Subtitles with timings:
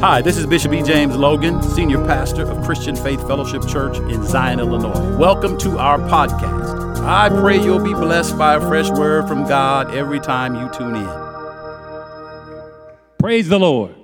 [0.00, 0.80] Hi, this is Bishop E.
[0.80, 5.16] James Logan, Senior Pastor of Christian Faith Fellowship Church in Zion, Illinois.
[5.16, 7.00] Welcome to our podcast.
[7.04, 10.94] I pray you'll be blessed by a fresh word from God every time you tune
[10.94, 11.08] in.
[13.18, 13.96] Praise the Lord.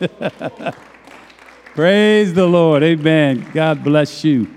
[1.74, 2.82] Praise the Lord.
[2.82, 3.50] Amen.
[3.52, 4.48] God bless you.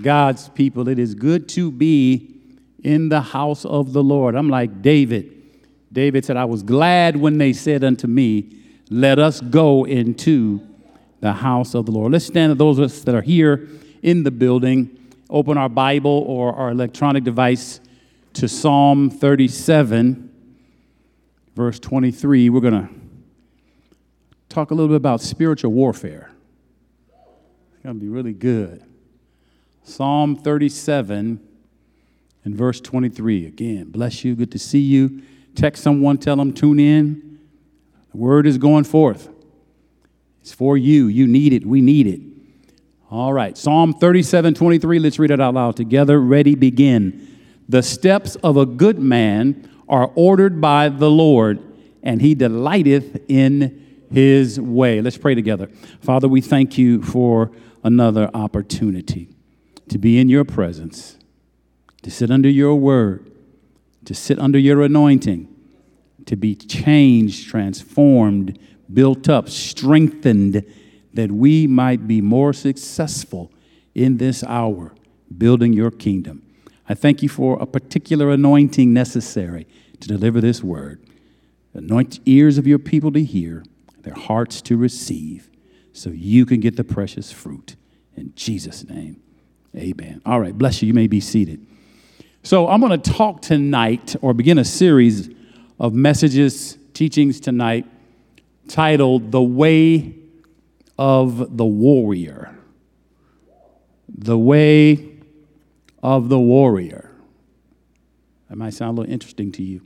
[0.00, 2.34] God's people, it is good to be
[2.82, 4.36] in the house of the Lord.
[4.36, 5.36] I'm like David.
[5.92, 8.61] David said, I was glad when they said unto me,
[8.92, 10.60] let us go into
[11.20, 12.12] the house of the Lord.
[12.12, 13.68] Let's stand, those of us that are here
[14.02, 17.80] in the building, open our Bible or our electronic device
[18.34, 20.30] to Psalm 37,
[21.54, 22.50] verse 23.
[22.50, 22.88] We're going to
[24.48, 26.30] talk a little bit about spiritual warfare.
[27.72, 28.82] It's going to be really good.
[29.84, 31.40] Psalm 37
[32.44, 33.46] and verse 23.
[33.46, 34.34] Again, bless you.
[34.34, 35.22] Good to see you.
[35.54, 37.31] Text someone, tell them, tune in.
[38.12, 39.28] The word is going forth.
[40.42, 41.06] It's for you.
[41.06, 41.64] You need it.
[41.66, 42.20] We need it.
[43.10, 43.56] All right.
[43.56, 44.98] Psalm 37 23.
[44.98, 46.20] Let's read it out loud together.
[46.20, 47.28] Ready, begin.
[47.68, 51.60] The steps of a good man are ordered by the Lord,
[52.02, 55.00] and he delighteth in his way.
[55.00, 55.68] Let's pray together.
[56.00, 57.50] Father, we thank you for
[57.84, 59.28] another opportunity
[59.88, 61.18] to be in your presence,
[62.02, 63.30] to sit under your word,
[64.04, 65.51] to sit under your anointing
[66.26, 68.58] to be changed, transformed,
[68.92, 70.64] built up, strengthened,
[71.14, 73.52] that we might be more successful
[73.94, 74.94] in this hour,
[75.36, 76.42] building your kingdom.
[76.88, 79.66] I thank you for a particular anointing necessary
[80.00, 81.02] to deliver this word.
[81.74, 83.64] Anoint ears of your people to hear,
[84.02, 85.50] their hearts to receive,
[85.92, 87.76] so you can get the precious fruit.
[88.16, 89.22] In Jesus' name,
[89.76, 90.20] amen.
[90.26, 90.88] All right, bless you.
[90.88, 91.66] You may be seated.
[92.42, 95.30] So, I'm going to talk tonight or begin a series
[95.82, 97.84] of messages, teachings tonight
[98.68, 100.14] titled The Way
[100.96, 102.56] of the Warrior.
[104.08, 105.18] The Way
[106.00, 107.10] of the Warrior.
[108.48, 109.80] That might sound a little interesting to you.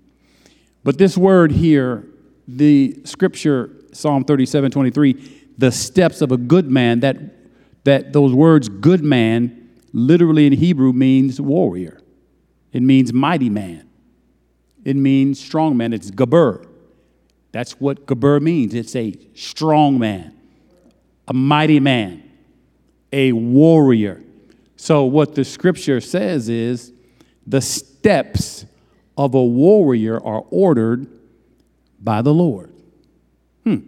[0.84, 2.06] But this word here,
[2.46, 7.16] the scripture, Psalm 37 23, the steps of a good man, that,
[7.84, 12.02] that those words, good man, literally in Hebrew means warrior.
[12.74, 13.85] It means mighty man.
[14.86, 15.92] It means strong man.
[15.92, 16.64] It's Gabur.
[17.50, 18.72] That's what Gabur means.
[18.72, 20.32] It's a strong man,
[21.26, 22.22] a mighty man,
[23.12, 24.22] a warrior.
[24.76, 26.92] So, what the scripture says is
[27.44, 28.64] the steps
[29.18, 31.08] of a warrior are ordered
[32.00, 32.72] by the Lord.
[33.64, 33.78] Hmm.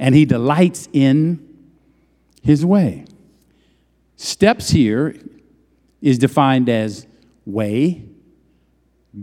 [0.00, 1.46] And he delights in
[2.42, 3.04] his way.
[4.16, 5.14] Steps here
[6.02, 7.06] is defined as
[7.46, 8.07] way,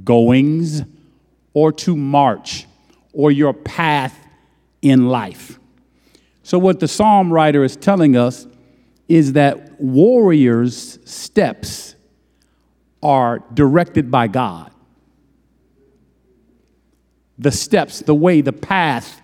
[0.03, 0.83] goings,
[1.53, 2.65] or to march,
[3.13, 4.17] or your path
[4.81, 5.59] in life.
[6.43, 8.47] So, what the psalm writer is telling us
[9.07, 11.95] is that warriors' steps
[13.01, 14.71] are directed by God.
[17.37, 19.21] The steps, the way, the path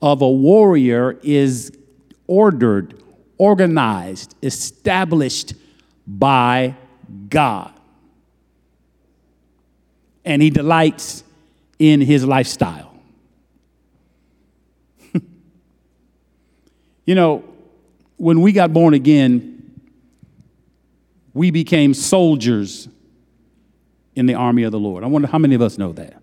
[0.00, 1.72] of a warrior is
[2.26, 3.02] ordered,
[3.38, 5.54] organized, established
[6.06, 6.76] by
[7.28, 7.73] God
[10.24, 11.24] and he delights
[11.78, 12.94] in his lifestyle.
[17.04, 17.44] you know,
[18.16, 19.50] when we got born again,
[21.34, 22.88] we became soldiers
[24.14, 25.02] in the army of the Lord.
[25.02, 26.22] I wonder how many of us know that.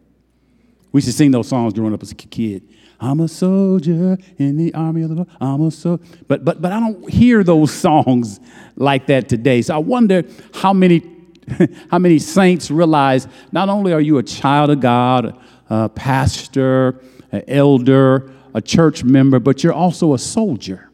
[0.91, 2.63] We to sing those songs growing up as a kid.
[2.99, 5.27] I'm a soldier in the army of the Lord.
[5.39, 6.03] I'm a soldier.
[6.27, 8.39] But, but, but I don't hear those songs
[8.75, 9.61] like that today.
[9.61, 10.23] So I wonder
[10.53, 10.99] how many
[11.89, 15.37] How many saints realize not only are you a child of God,
[15.69, 20.89] a pastor, an elder, a church member, but you're also a soldier.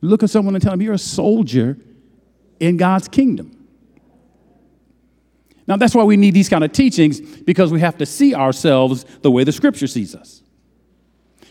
[0.00, 1.78] Look at someone and tell them you're a soldier
[2.60, 3.54] in God's kingdom.
[5.66, 9.04] Now, that's why we need these kind of teachings because we have to see ourselves
[9.22, 10.42] the way the scripture sees us.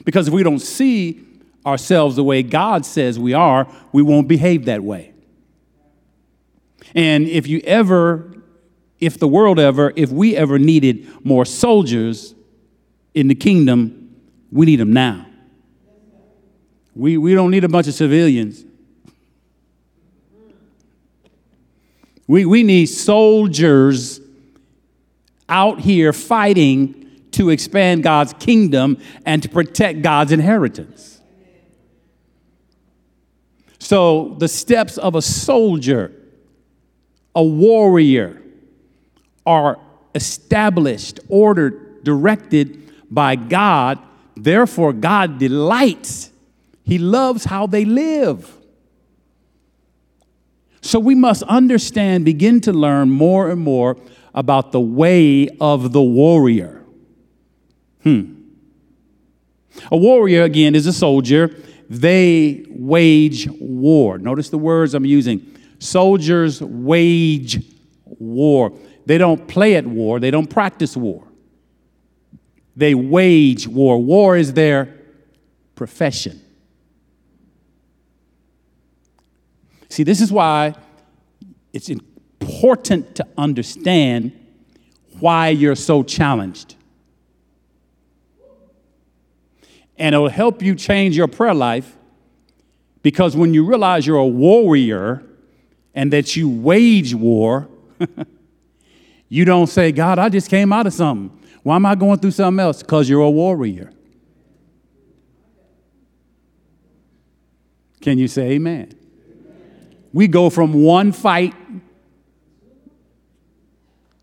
[0.05, 1.23] Because if we don't see
[1.65, 5.13] ourselves the way God says we are, we won't behave that way.
[6.97, 8.33] And if you ever,
[8.99, 12.33] if the world ever, if we ever needed more soldiers
[13.13, 14.15] in the kingdom,
[14.51, 15.27] we need them now.
[16.95, 18.65] We, we don't need a bunch of civilians.
[22.25, 24.19] We, we need soldiers
[25.47, 31.21] out here fighting to expand God's kingdom and to protect God's inheritance.
[33.77, 36.16] So, the steps of a soldier
[37.37, 38.41] a warrior
[39.45, 39.79] are
[40.13, 43.99] established, ordered, directed by God
[44.37, 46.31] Therefore, God delights,
[46.83, 48.53] He loves how they live.
[50.81, 53.97] So we must understand, begin to learn more and more
[54.33, 56.83] about the way of the warrior.
[58.03, 58.35] Hmm.
[59.91, 61.55] A warrior, again, is a soldier.
[61.89, 64.17] They wage war.
[64.19, 65.56] Notice the words I'm using.
[65.79, 67.63] Soldiers wage
[68.05, 68.77] war.
[69.05, 71.23] They don't play at war, they don't practice war.
[72.75, 74.01] They wage war.
[74.01, 74.93] War is their
[75.75, 76.41] profession.
[79.89, 80.75] See, this is why
[81.73, 84.31] it's important to understand
[85.19, 86.75] why you're so challenged.
[89.97, 91.97] And it'll help you change your prayer life
[93.01, 95.23] because when you realize you're a warrior
[95.97, 97.67] and that you wage war,
[99.29, 101.35] you don't say, God, I just came out of something.
[101.63, 102.83] Why am I going through something else?
[102.83, 103.91] Because you're a warrior.
[107.99, 108.93] Can you say amen?
[110.13, 111.55] We go from one fight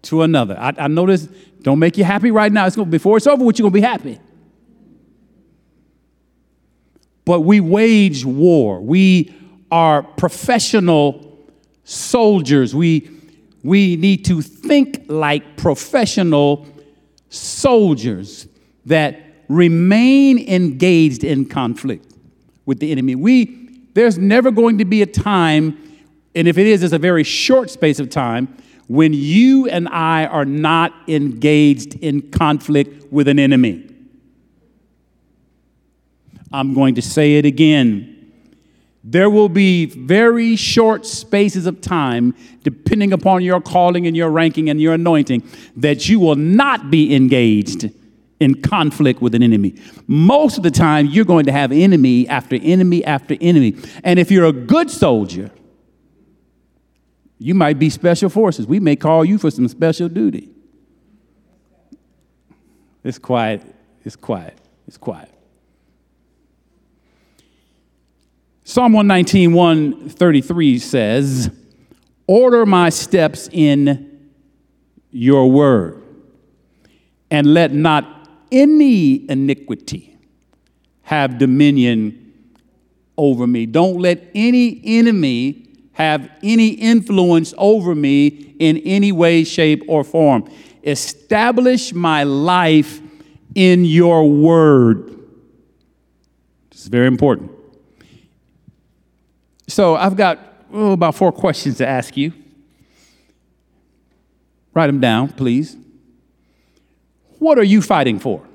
[0.03, 0.57] to another.
[0.57, 2.67] I, I don't make you happy right now.
[2.67, 4.21] It's gonna, before it's over with, you're going to be happy.
[7.25, 8.81] But we wage war.
[8.81, 9.35] We
[9.73, 11.24] are professional
[11.85, 12.75] soldiers.
[12.75, 13.11] We,
[13.63, 16.67] we need to think like professional
[17.29, 18.49] soldiers
[18.87, 22.13] that remain engaged in conflict
[22.67, 23.15] with the enemy.
[23.15, 25.79] We, there's never going to be a time,
[26.35, 28.57] and if it is, it's a very short space of time,
[28.89, 33.89] when you and I are not engaged in conflict with an enemy.
[36.53, 38.14] I'm going to say it again.
[39.07, 44.71] There will be very short spaces of time, depending upon your calling and your ranking
[44.71, 45.43] and your anointing,
[45.77, 47.91] that you will not be engaged
[48.41, 49.75] in conflict with an enemy.
[50.07, 53.77] Most of the time, you're going to have enemy after enemy after enemy.
[54.03, 55.51] And if you're a good soldier,
[57.39, 58.67] you might be special forces.
[58.67, 60.51] We may call you for some special duty.
[63.03, 63.63] It's quiet.
[64.03, 64.59] It's quiet.
[64.87, 65.34] It's quiet.
[68.67, 71.51] Psalm 119, 133 says,
[72.27, 74.31] Order my steps in
[75.11, 76.03] your word,
[77.31, 80.17] and let not any iniquity
[81.03, 82.33] have dominion
[83.19, 83.67] over me.
[83.67, 88.27] Don't let any enemy have any influence over me
[88.59, 90.51] in any way, shape, or form.
[90.83, 93.01] Establish my life
[93.55, 95.19] in your word.
[96.71, 97.54] This is very important.
[99.67, 100.39] So I've got
[100.73, 102.33] oh, about four questions to ask you.
[104.75, 105.77] Write them down, please.
[107.39, 108.47] What are you fighting for?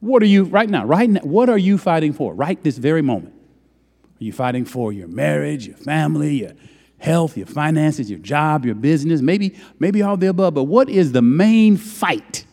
[0.00, 3.02] What are you, right now, right now, what are you fighting for right this very
[3.02, 3.34] moment?
[3.34, 6.52] Are you fighting for your marriage, your family, your
[6.98, 9.20] health, your finances, your job, your business?
[9.20, 12.44] Maybe, maybe all the above, but what is the main fight?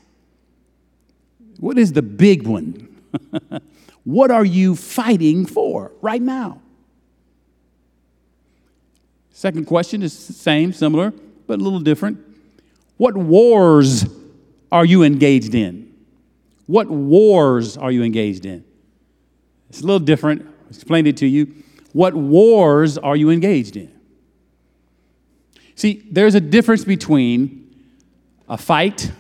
[1.60, 2.95] What is the big one?
[4.04, 6.62] what are you fighting for right now?
[9.32, 11.14] Second question is the same, similar,
[11.46, 12.20] but a little different.
[12.98, 14.06] What wars
[14.72, 15.94] are you engaged in?
[16.68, 18.64] What wars are you engaged in?
[19.70, 20.44] It's a little different.
[20.44, 21.54] I explained it to you.
[21.92, 23.92] What wars are you engaged in?
[25.76, 27.76] See, there's a difference between
[28.48, 29.12] a fight,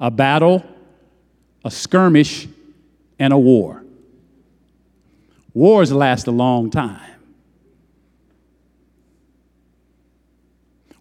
[0.00, 0.64] a battle,
[1.64, 2.48] a skirmish,
[3.22, 3.84] and a war.
[5.54, 7.20] Wars last a long time.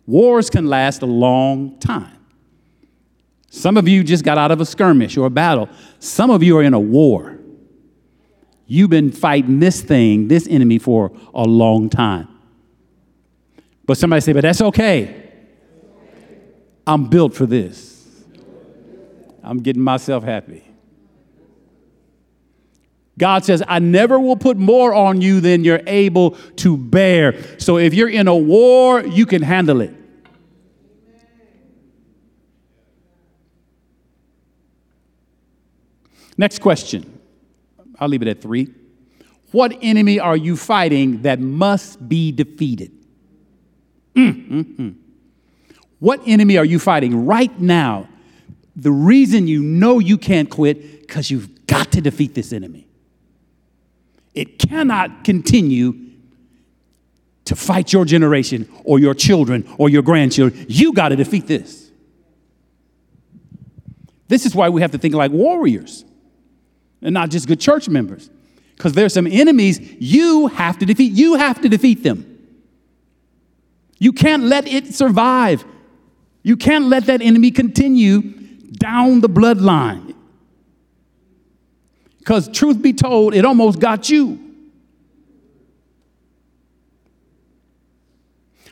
[0.06, 2.20] Wars can last a long time.
[3.50, 5.68] Some of you just got out of a skirmish or a battle.
[5.98, 7.40] Some of you are in a war.
[8.68, 12.28] You've been fighting this thing, this enemy, for a long time.
[13.88, 15.32] But somebody say, but that's okay.
[16.86, 18.06] I'm built for this.
[19.42, 20.71] I'm getting myself happy.
[23.22, 27.36] God says, I never will put more on you than you're able to bear.
[27.60, 29.94] So if you're in a war, you can handle it.
[36.36, 37.20] Next question.
[38.00, 38.74] I'll leave it at three.
[39.52, 42.92] What enemy are you fighting that must be defeated?
[44.16, 44.90] Mm-hmm.
[46.00, 48.10] What enemy are you fighting right now?
[48.76, 52.88] The reason you know you can't quit, because you've got to defeat this enemy.
[54.34, 55.96] It cannot continue
[57.46, 60.66] to fight your generation or your children or your grandchildren.
[60.70, 61.92] You got to defeat this.
[64.28, 66.06] This is why we have to think like warriors
[67.02, 68.30] and not just good church members.
[68.78, 71.12] Because there's some enemies you have to defeat.
[71.12, 72.28] You have to defeat them.
[74.00, 75.64] You can't let it survive.
[76.42, 78.22] You can't let that enemy continue
[78.72, 80.11] down the bloodline.
[82.22, 84.40] Because, truth be told, it almost got you.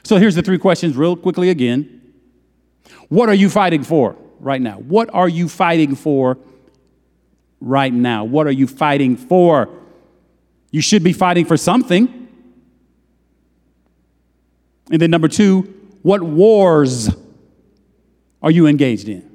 [0.03, 2.13] So, here's the three questions, real quickly again.
[3.08, 4.75] What are you fighting for right now?
[4.77, 6.38] What are you fighting for
[7.60, 8.24] right now?
[8.24, 9.68] What are you fighting for?
[10.70, 12.27] You should be fighting for something.
[14.91, 15.62] And then, number two,
[16.03, 17.10] what wars
[18.44, 19.27] are you engaged in?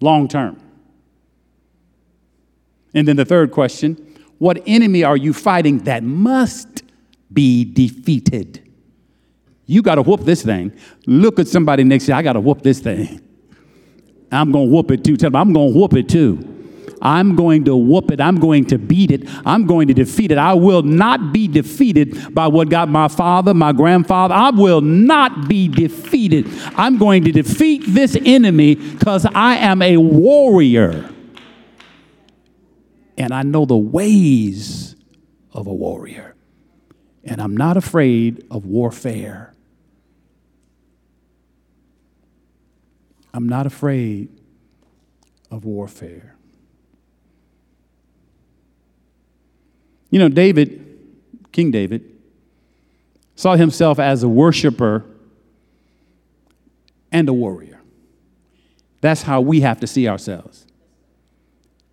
[0.00, 0.62] Long term.
[2.94, 3.96] And then the third question,
[4.38, 6.82] what enemy are you fighting that must
[7.32, 8.64] be defeated?
[9.66, 10.72] You got to whoop this thing.
[11.06, 12.16] Look at somebody next to you.
[12.16, 13.20] I got to whoop this thing.
[14.32, 15.16] I'm going to whoop it too.
[15.16, 16.54] Tell them I'm going to whoop it too.
[17.00, 18.20] I'm going to whoop it.
[18.20, 19.22] I'm going to beat it.
[19.46, 20.38] I'm going to defeat it.
[20.38, 24.34] I will not be defeated by what got my father, my grandfather.
[24.34, 26.46] I will not be defeated.
[26.76, 31.08] I'm going to defeat this enemy because I am a warrior.
[33.18, 34.94] And I know the ways
[35.52, 36.36] of a warrior.
[37.24, 39.52] And I'm not afraid of warfare.
[43.34, 44.28] I'm not afraid
[45.50, 46.36] of warfare.
[50.10, 50.98] You know, David,
[51.52, 52.04] King David,
[53.34, 55.04] saw himself as a worshiper
[57.10, 57.80] and a warrior.
[59.00, 60.66] That's how we have to see ourselves.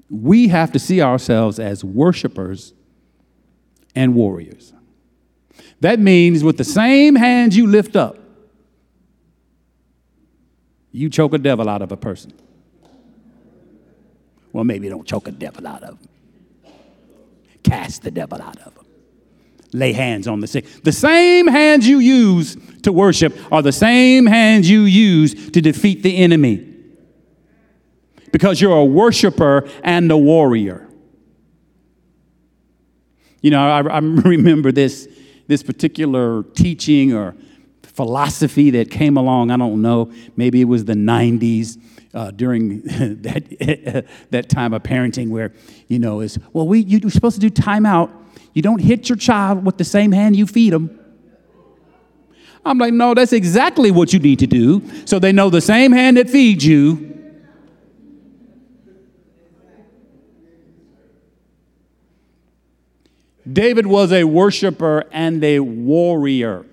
[0.09, 2.73] We have to see ourselves as worshipers
[3.95, 4.73] and warriors.
[5.81, 8.17] That means with the same hands you lift up,
[10.91, 12.33] you choke a devil out of a person.
[14.53, 16.09] Well, maybe don't choke a devil out of them
[17.65, 18.85] cast the devil out of them.
[19.73, 20.65] Lay hands on the sick.
[20.83, 26.03] The same hands you use to worship are the same hands you use to defeat
[26.03, 26.74] the enemy.
[28.35, 30.89] Because you're a worshiper and a warrior.
[33.41, 35.07] You know, I, I remember this,
[35.47, 37.33] this particular teaching or
[37.83, 39.51] philosophy that came along.
[39.51, 41.81] I don't know, maybe it was the 90s
[42.13, 42.81] uh, during
[43.21, 45.53] that, that time of parenting where,
[45.87, 48.11] you know, is, well, we, you're supposed to do timeout.
[48.51, 50.99] You don't hit your child with the same hand you feed them.
[52.65, 54.83] I'm like, no, that's exactly what you need to do.
[55.05, 57.14] So they know the same hand that feeds you.
[63.51, 66.65] David was a worshiper and a warrior.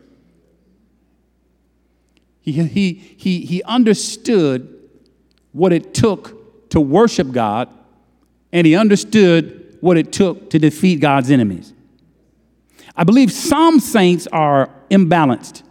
[2.41, 4.69] He, he, he, he understood
[5.53, 7.69] what it took to worship God,
[8.53, 11.73] and he understood what it took to defeat God's enemies.
[12.97, 15.63] I believe some saints are imbalanced.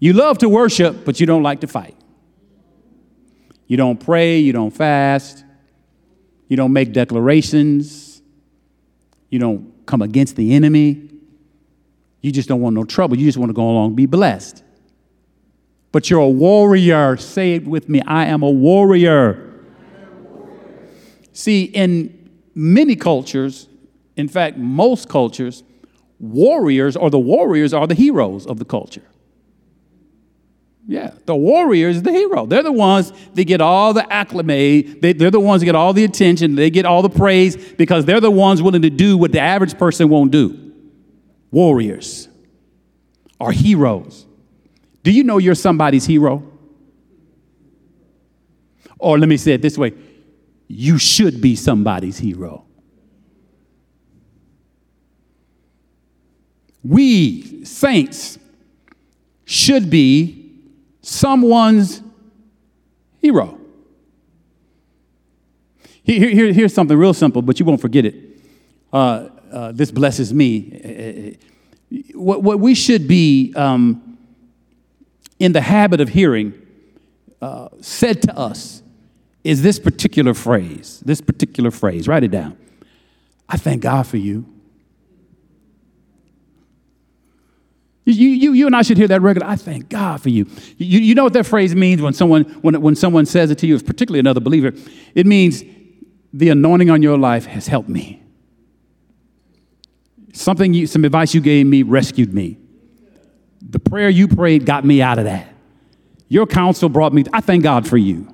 [0.00, 1.96] You love to worship, but you don't like to fight.
[3.66, 5.44] You don't pray, you don't fast,
[6.48, 8.20] you don't make declarations,
[9.30, 11.10] you don't come against the enemy.
[12.20, 13.16] You just don't want no trouble.
[13.16, 14.64] You just want to go along be blessed
[15.94, 17.16] but you're a warrior.
[17.16, 19.54] Say it with me I am a warrior.
[21.32, 23.68] See, in many cultures,
[24.16, 25.62] in fact, most cultures,
[26.18, 29.04] warriors or the warriors are the heroes of the culture.
[30.86, 32.44] Yeah, the warrior is the hero.
[32.44, 35.00] They're the ones that get all the acclimate.
[35.00, 36.56] They, are the ones that get all the attention.
[36.56, 39.78] They get all the praise because they're the ones willing to do what the average
[39.78, 40.72] person won't do.
[41.50, 42.28] Warriors
[43.40, 44.26] are heroes.
[45.02, 46.50] Do you know you're somebody's hero?
[48.98, 49.94] Or let me say it this way
[50.68, 52.64] you should be somebody's hero.
[56.82, 58.38] We, saints,
[59.46, 60.43] should be
[61.04, 62.02] someone's
[63.20, 63.58] hero.
[66.02, 68.14] Here, here, here's something real simple, but you won't forget it.
[68.92, 71.38] Uh, uh, this blesses me.
[72.14, 74.18] What, what we should be um,
[75.38, 76.54] in the habit of hearing
[77.40, 78.82] uh, said to us
[79.42, 81.02] is this particular phrase.
[81.04, 82.08] This particular phrase.
[82.08, 82.56] Write it down.
[83.48, 84.46] I thank God for you.
[88.06, 89.52] You, you, you and I should hear that regularly.
[89.52, 90.46] I thank God for you.
[90.76, 91.00] you.
[91.00, 93.78] You know what that phrase means when someone, when, when someone says it to you,
[93.80, 94.72] particularly another believer?
[95.14, 95.62] It means
[96.32, 98.22] the anointing on your life has helped me.
[100.34, 102.58] Something you, some advice you gave me rescued me.
[103.62, 105.48] The prayer you prayed got me out of that.
[106.28, 108.28] Your counsel brought me, I thank God for you.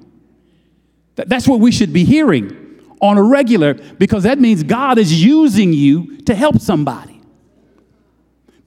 [1.15, 2.57] That's what we should be hearing
[3.01, 7.10] on a regular because that means God is using you to help somebody.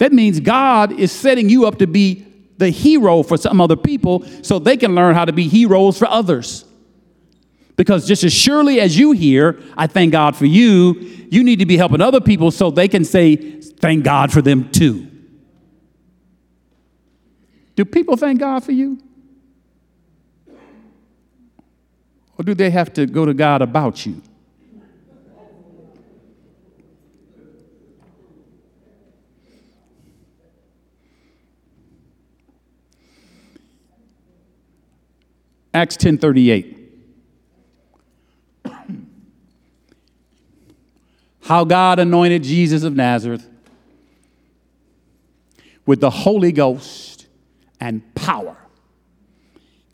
[0.03, 2.25] That means God is setting you up to be
[2.57, 6.09] the hero for some other people so they can learn how to be heroes for
[6.09, 6.65] others.
[7.77, 10.95] Because just as surely as you hear, I thank God for you,
[11.31, 14.69] you need to be helping other people so they can say, thank God for them
[14.73, 15.07] too.
[17.77, 18.99] Do people thank God for you?
[22.37, 24.21] Or do they have to go to God about you?
[35.73, 36.77] Acts 10:38.
[41.41, 43.47] How God anointed Jesus of Nazareth
[45.85, 47.27] with the Holy Ghost
[47.79, 48.55] and power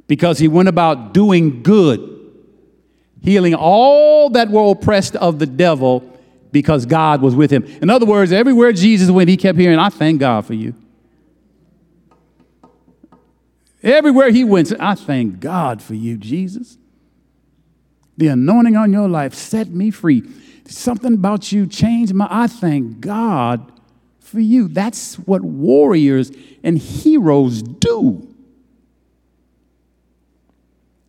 [0.08, 2.00] because he went about doing good,
[3.22, 6.04] healing all that were oppressed of the devil
[6.52, 7.64] because God was with him.
[7.82, 10.76] In other words, everywhere Jesus went, he kept hearing, I thank God for you.
[13.82, 16.78] Everywhere he went, I thank God for you, Jesus.
[18.18, 20.24] The anointing on your life set me free.
[20.68, 22.28] Something about you changed my.
[22.30, 23.72] I thank God
[24.20, 24.68] for you.
[24.68, 26.32] That's what warriors
[26.64, 28.28] and heroes do.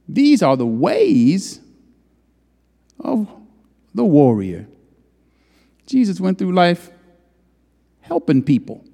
[0.08, 1.60] These are the ways
[2.98, 3.28] of
[3.94, 4.66] the warrior.
[5.86, 6.90] Jesus went through life
[8.00, 8.84] helping people.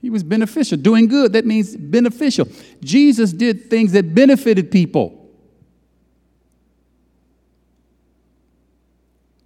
[0.00, 0.78] He was beneficial.
[0.78, 2.48] Doing good, that means beneficial.
[2.80, 5.14] Jesus did things that benefited people.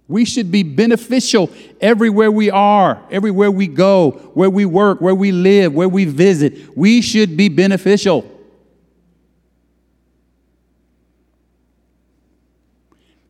[0.07, 1.49] We should be beneficial
[1.81, 6.77] everywhere we are, everywhere we go, where we work, where we live, where we visit.
[6.77, 8.29] We should be beneficial.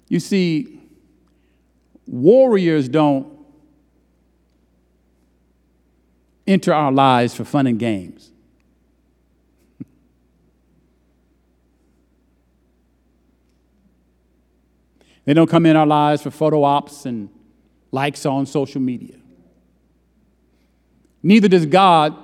[0.10, 0.82] You see,
[2.06, 3.33] warriors don't
[6.46, 8.32] enter our lives for fun and games.
[15.26, 17.30] they don't come in our lives for photo ops and
[17.92, 19.16] likes on social media.
[21.22, 22.16] Neither does God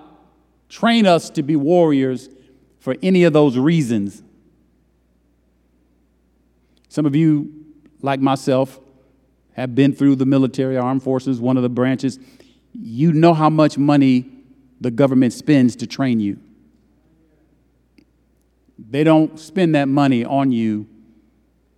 [0.67, 2.29] train us to be warriors
[2.79, 4.21] for any of those reasons.
[6.89, 7.65] Some of you,
[8.01, 8.79] like myself,
[9.53, 12.19] have been through the military, armed forces, one of the branches
[12.73, 14.25] you know how much money
[14.81, 16.39] the government spends to train you.
[18.77, 20.87] They don't spend that money on you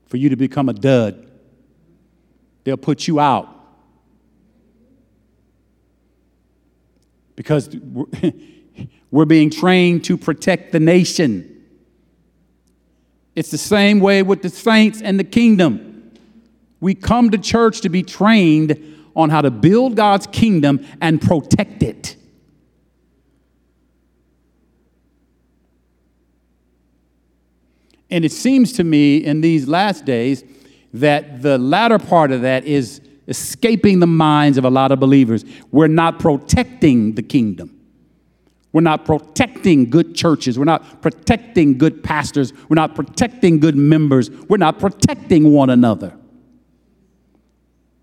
[0.07, 1.27] for you to become a dud.
[2.63, 3.49] They'll put you out.
[7.35, 7.75] Because
[9.11, 11.65] we're being trained to protect the nation.
[13.35, 16.11] It's the same way with the saints and the kingdom.
[16.79, 21.83] We come to church to be trained on how to build God's kingdom and protect
[21.83, 22.15] it.
[28.09, 30.43] And it seems to me in these last days
[30.93, 35.45] that the latter part of that is escaping the minds of a lot of believers.
[35.71, 37.77] We're not protecting the kingdom.
[38.73, 40.57] We're not protecting good churches.
[40.59, 42.53] We're not protecting good pastors.
[42.69, 44.29] We're not protecting good members.
[44.29, 46.17] We're not protecting one another.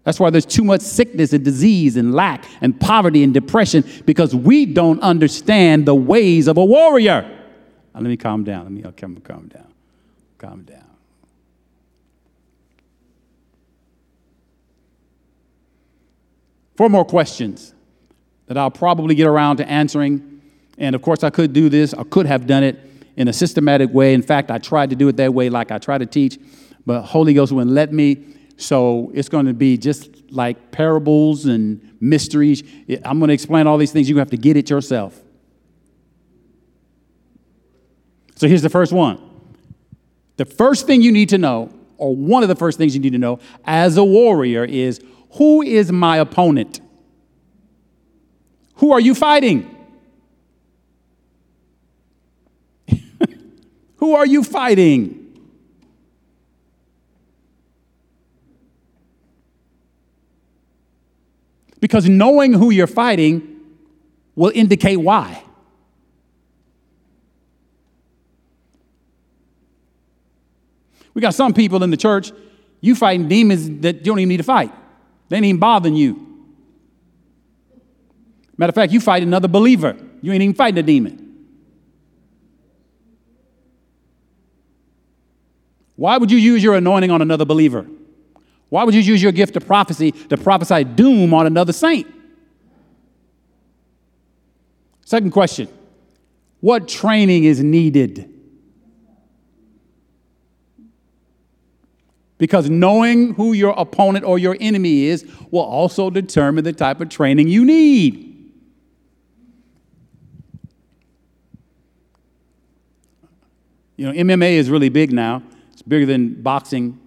[0.09, 4.35] That's why there's too much sickness and disease and lack and poverty and depression because
[4.35, 7.21] we don't understand the ways of a warrior.
[7.95, 8.63] Now, let me calm down.
[8.63, 9.67] Let me calm, calm down.
[10.39, 10.87] Calm down.
[16.75, 17.75] Four more questions
[18.47, 20.41] that I'll probably get around to answering.
[20.79, 22.81] And of course, I could do this, I could have done it
[23.17, 24.15] in a systematic way.
[24.15, 26.39] In fact, I tried to do it that way, like I try to teach,
[26.87, 28.38] but Holy Ghost wouldn't let me.
[28.59, 32.65] So it's going to be just like parables and mysteries.
[33.05, 34.11] I'm going to explain all these things.
[34.11, 35.19] You have to get it yourself.
[38.35, 39.21] So here's the first one.
[40.39, 43.13] The first thing you need to know, or one of the first things you need
[43.13, 45.01] to know as a warrior, is
[45.35, 46.81] who is my opponent?
[48.75, 49.73] Who are you fighting?
[53.97, 55.28] who are you fighting?
[61.81, 63.61] Because knowing who you're fighting
[64.35, 65.43] will indicate why.
[71.15, 72.33] We got some people in the church,
[72.81, 74.73] you fighting demons that you don't even need to fight.
[75.29, 76.25] They ain't even bothering you.
[78.57, 79.97] Matter of fact, you fight another believer.
[80.23, 81.25] You ain't even fighting a demon.
[85.97, 87.87] Why would you use your anointing on another believer?
[88.69, 92.07] Why would you use your gift of prophecy to prophesy doom on another saint?
[95.05, 95.69] Second question
[96.61, 98.35] What training is needed?
[102.37, 107.09] Because knowing who your opponent or your enemy is will also determine the type of
[107.09, 108.29] training you need.
[113.97, 115.43] You know, MMA is really big now.
[115.73, 117.01] It's bigger than boxing.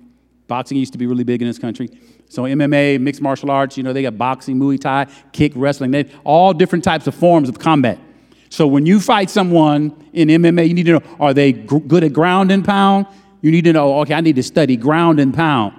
[0.51, 1.89] Boxing used to be really big in this country.
[2.27, 6.11] So MMA, mixed martial arts, you know, they got boxing, Muay Thai, kick, wrestling, they
[6.25, 7.97] all different types of forms of combat.
[8.49, 12.03] So when you fight someone in MMA, you need to know, are they gr- good
[12.03, 13.05] at ground and pound?
[13.39, 15.73] You need to know, okay, I need to study ground and pound.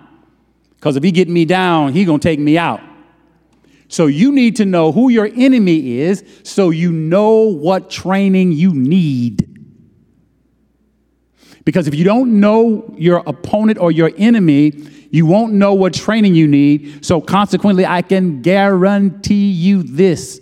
[0.76, 2.80] Because if he get me down, he gonna take me out.
[3.88, 8.72] So you need to know who your enemy is so you know what training you
[8.72, 9.51] need.
[11.64, 14.72] Because if you don't know your opponent or your enemy,
[15.10, 17.04] you won't know what training you need.
[17.04, 20.40] So consequently, I can guarantee you this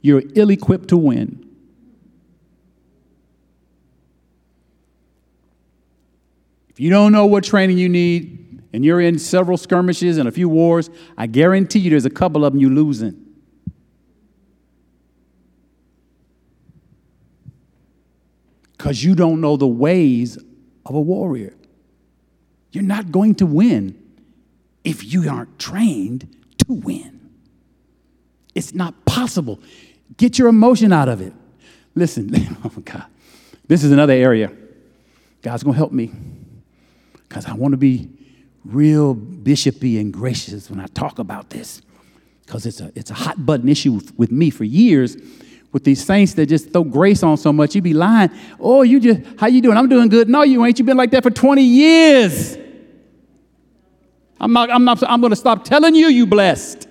[0.00, 1.42] you're ill equipped to win.
[6.68, 10.32] If you don't know what training you need and you're in several skirmishes and a
[10.32, 13.20] few wars, I guarantee you there's a couple of them you're losing.
[18.76, 20.38] Because you don't know the ways
[20.88, 21.54] of a warrior.
[22.70, 24.00] You're not going to win
[24.84, 26.28] if you aren't trained
[26.66, 27.30] to win.
[28.54, 29.60] It's not possible.
[30.16, 31.32] Get your emotion out of it.
[31.94, 32.30] Listen,
[32.64, 33.04] oh God,
[33.66, 34.52] this is another area.
[35.42, 36.12] God's to help me
[37.28, 38.08] because I want to be
[38.64, 41.82] real bishopy and gracious when I talk about this
[42.44, 45.16] because it's a, it's a hot button issue with me for years
[45.72, 47.74] with these saints that just throw grace on so much.
[47.74, 48.30] You be lying.
[48.58, 49.76] Oh, you just, how you doing?
[49.76, 50.28] I'm doing good.
[50.28, 50.78] No, you ain't.
[50.78, 52.56] You've been like that for 20 years.
[54.40, 56.88] I'm not, I'm not, I'm going to stop telling you you blessed.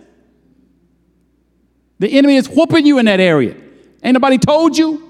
[1.99, 3.55] The enemy is whooping you in that area.
[4.03, 5.01] Ain't nobody told you?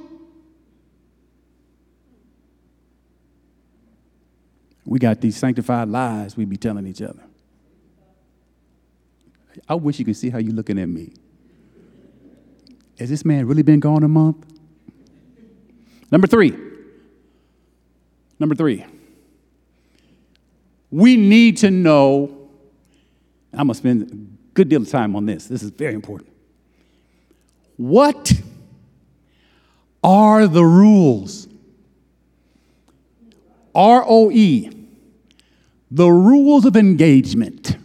[4.86, 7.24] We got these sanctified lies we be telling each other.
[9.68, 11.14] I wish you could see how you looking at me.
[13.00, 14.46] Has this man really been gone a month?
[16.12, 16.56] Number three.
[18.40, 18.86] Number three.
[20.92, 22.50] We need to know,
[23.54, 25.48] I'm going to spend a good deal of time on this.
[25.48, 26.30] This is very important.
[27.78, 28.32] What
[30.04, 31.48] are the rules?
[33.74, 34.76] R O E
[35.92, 37.78] the rules of engagement.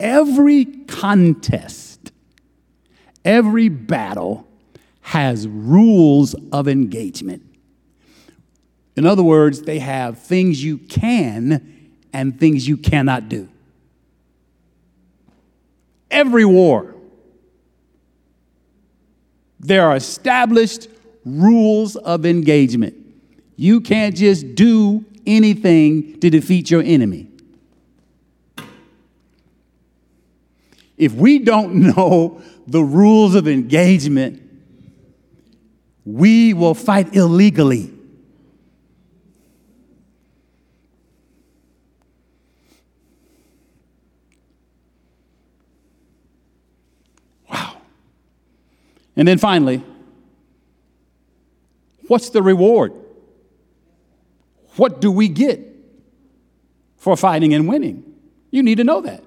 [0.00, 1.97] Every contest,
[3.24, 4.46] every battle
[5.00, 7.42] has rules of engagement.
[8.96, 13.48] In other words, they have things you can and things you cannot do.
[16.10, 16.94] Every war,
[19.60, 20.88] there are established
[21.24, 22.94] rules of engagement.
[23.56, 27.28] You can't just do anything to defeat your enemy.
[30.96, 34.42] If we don't know the rules of engagement,
[36.04, 37.90] we will fight illegally.
[47.50, 47.78] Wow.
[49.16, 49.82] And then finally,
[52.06, 52.92] what's the reward?
[54.76, 55.60] What do we get
[56.98, 58.04] for fighting and winning?
[58.50, 59.24] You need to know that.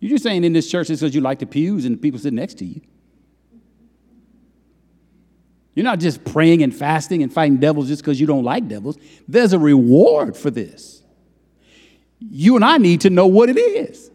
[0.00, 2.20] You're just saying in this church it's because you like the pews and the people
[2.20, 2.80] sitting next to you.
[5.74, 8.98] You're not just praying and fasting and fighting devils just because you don't like devils.
[9.28, 11.02] There's a reward for this.
[12.18, 14.10] You and I need to know what it is.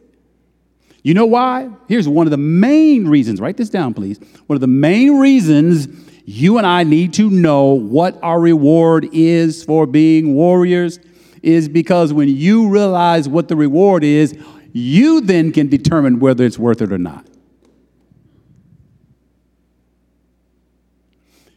[1.04, 1.70] You know why?
[1.88, 3.40] Here's one of the main reasons.
[3.42, 4.20] Write this down, please.
[4.48, 5.88] One of the main reasons
[6.26, 11.00] you and I need to know what our reward is for being warriors
[11.42, 14.38] is because when you realize what the reward is,
[14.74, 17.26] you then can determine whether it's worth it or not.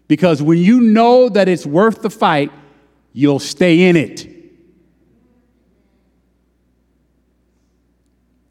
[0.07, 2.53] Because when you know that it's worth the fight,
[3.13, 4.29] you'll stay in it.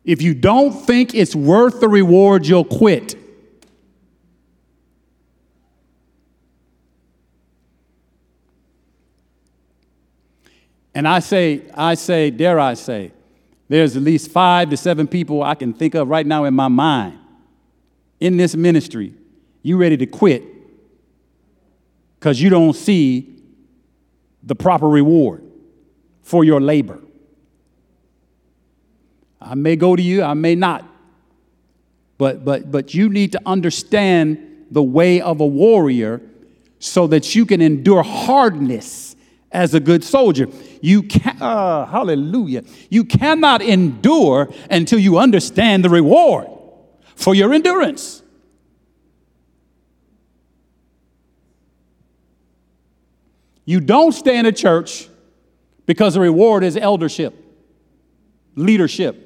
[0.04, 3.16] If you don't think it's worth the reward, you'll quit.
[10.94, 13.12] And I say, I say, dare I say,
[13.68, 16.68] there's at least five to seven people I can think of right now in my
[16.68, 17.18] mind
[18.20, 19.14] in this ministry.
[19.64, 20.44] You ready to quit
[22.20, 23.42] because you don't see
[24.44, 25.42] the proper reward.
[26.22, 27.00] for your labor.
[29.40, 30.84] I may go to you, I may not.
[32.18, 36.22] But, but, but you need to understand the way of a warrior
[36.80, 39.15] so that you can endure hardness
[39.56, 40.48] as a good soldier.
[40.82, 42.64] You can, uh, hallelujah.
[42.90, 46.48] You cannot endure until you understand the reward
[47.16, 48.22] for your endurance.
[53.64, 55.10] You don't stay in a church
[55.88, 57.34] because the reward is eldership,
[58.56, 59.25] leadership.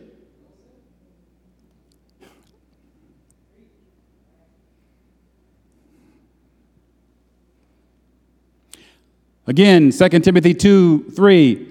[9.49, 11.65] Again, 2 Timothy 2 3.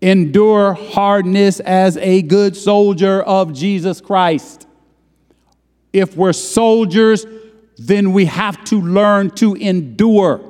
[0.00, 4.66] Endure hardness as a good soldier of Jesus Christ.
[5.92, 7.24] If we're soldiers,
[7.76, 10.40] then we have to learn to endure.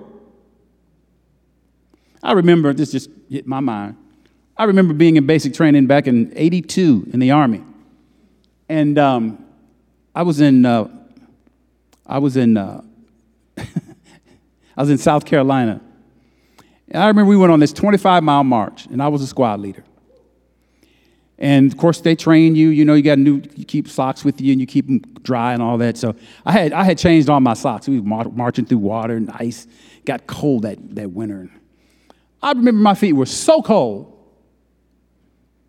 [2.22, 3.96] I remember, this just hit my mind.
[4.56, 7.62] I remember being in basic training back in 82 in the Army.
[8.70, 9.44] And um,
[10.14, 10.88] I was in, uh,
[12.06, 12.80] I was in, uh,
[13.58, 13.64] I
[14.78, 15.82] was in South Carolina.
[16.90, 19.60] And I remember we went on this 25 mile march, and I was a squad
[19.60, 19.84] leader.
[21.38, 22.70] And of course, they train you.
[22.70, 23.42] You know, you got new.
[23.54, 25.96] You keep socks with you, and you keep them dry and all that.
[25.96, 27.88] So I had I had changed all my socks.
[27.88, 29.66] We were marching through water and ice.
[30.04, 31.50] Got cold that that winter.
[32.42, 34.14] I remember my feet were so cold.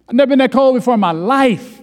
[0.07, 1.81] I've never been that cold before in my life.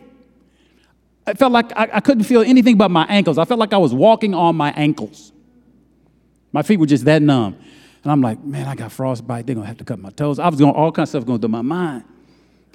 [1.26, 3.36] I felt like I, I, couldn't feel anything but my ankles.
[3.36, 5.32] I felt like I was walking on my ankles.
[6.52, 7.56] My feet were just that numb.
[8.06, 9.46] And I'm like, man, I got frostbite.
[9.46, 10.38] They're gonna have to cut my toes.
[10.38, 12.04] I was going, all kinds of stuff going through my mind.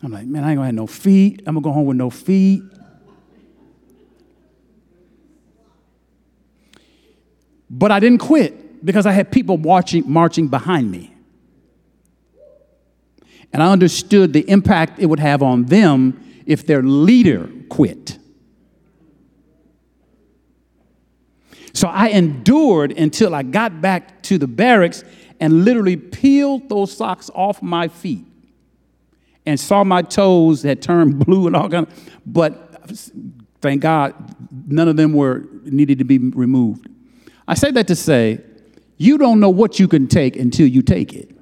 [0.03, 1.41] I'm like, man, I ain't gonna have no feet.
[1.47, 2.61] I'm gonna go home with no feet.
[7.69, 11.13] But I didn't quit because I had people watching, marching behind me.
[13.53, 18.17] And I understood the impact it would have on them if their leader quit.
[21.73, 25.05] So I endured until I got back to the barracks
[25.41, 28.25] and literally peeled those socks off my feet
[29.45, 32.88] and saw my toes had turned blue and all kind of, but
[33.60, 34.13] thank God
[34.67, 36.88] none of them were needed to be removed.
[37.47, 38.39] I say that to say,
[38.97, 41.36] you don't know what you can take until you take it.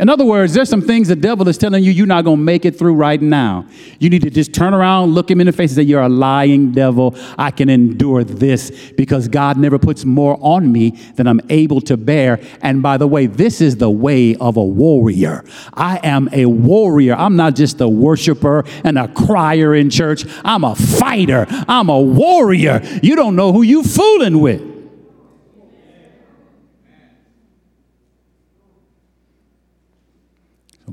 [0.00, 2.42] In other words, there's some things the devil is telling you you're not going to
[2.42, 3.66] make it through right now.
[3.98, 6.08] You need to just turn around, look him in the face, and say, You're a
[6.08, 7.14] lying devil.
[7.36, 11.98] I can endure this because God never puts more on me than I'm able to
[11.98, 12.40] bear.
[12.62, 15.44] And by the way, this is the way of a warrior.
[15.74, 17.14] I am a warrior.
[17.14, 21.44] I'm not just a worshiper and a crier in church, I'm a fighter.
[21.68, 22.80] I'm a warrior.
[23.02, 24.69] You don't know who you're fooling with.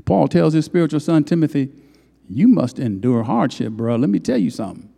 [0.08, 1.68] Paul tells his spiritual son Timothy,
[2.30, 3.96] You must endure hardship, bro.
[3.96, 4.88] Let me tell you something.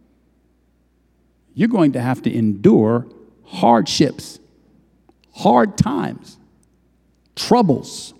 [1.52, 3.08] You're going to have to endure
[3.44, 4.38] hardships,
[5.34, 6.38] hard times,
[7.34, 8.14] troubles,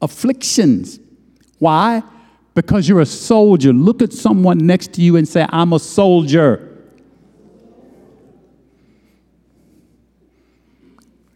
[0.00, 0.98] afflictions.
[1.58, 2.02] Why?
[2.54, 3.74] Because you're a soldier.
[3.74, 6.74] Look at someone next to you and say, I'm a soldier.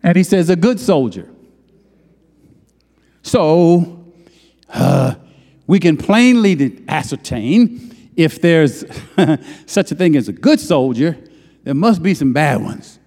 [0.03, 1.29] And he says, a good soldier.
[3.21, 3.98] So,
[4.69, 5.15] uh,
[5.67, 8.85] we can plainly ascertain if there's
[9.67, 11.17] such a thing as a good soldier,
[11.65, 12.99] there must be some bad ones.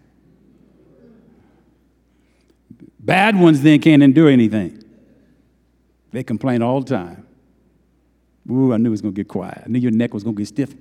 [3.00, 4.84] Bad ones then can't endure anything.
[6.12, 7.28] They complain all the time.
[8.50, 9.64] Ooh, I knew it was going to get quiet.
[9.66, 10.74] I knew your neck was going to get stiff.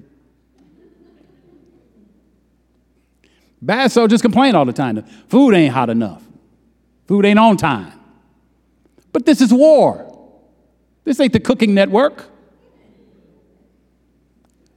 [3.62, 4.96] Bad soldiers complain all the time.
[4.96, 6.22] The food ain't hot enough.
[7.06, 7.92] Food ain't on time.
[9.12, 10.09] But this is war.
[11.10, 12.24] This ain't the cooking network.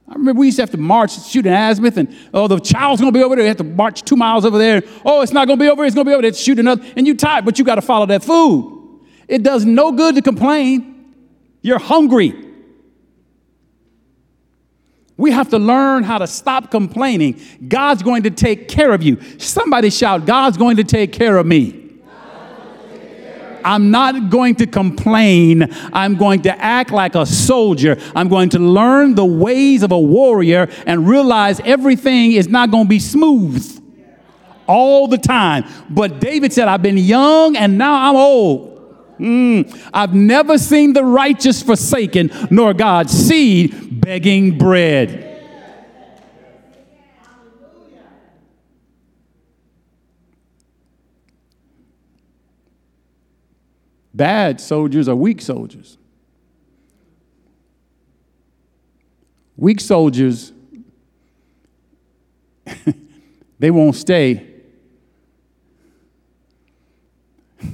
[0.08, 3.00] I remember we used to have to march, shoot in azimuth, and oh, the child's
[3.00, 3.44] gonna be over there.
[3.44, 4.82] We have to march two miles over there.
[5.04, 6.34] Oh, it's not gonna be over here, it's gonna be over there.
[6.34, 9.00] Shoot another, and you tired, but you gotta follow that food.
[9.28, 11.14] It does no good to complain.
[11.62, 12.34] You're hungry.
[15.16, 17.40] We have to learn how to stop complaining.
[17.68, 19.20] God's going to take care of you.
[19.38, 21.83] Somebody shout, God's going to take care of me.
[23.64, 25.66] I'm not going to complain.
[25.92, 27.98] I'm going to act like a soldier.
[28.14, 32.84] I'm going to learn the ways of a warrior and realize everything is not going
[32.84, 33.80] to be smooth
[34.66, 35.64] all the time.
[35.90, 38.74] But David said, I've been young and now I'm old.
[39.18, 45.23] Mm, I've never seen the righteous forsaken, nor God's seed begging bread.
[54.14, 55.98] Bad soldiers are weak soldiers.
[59.56, 60.52] Weak soldiers,
[63.58, 64.46] they won't stay.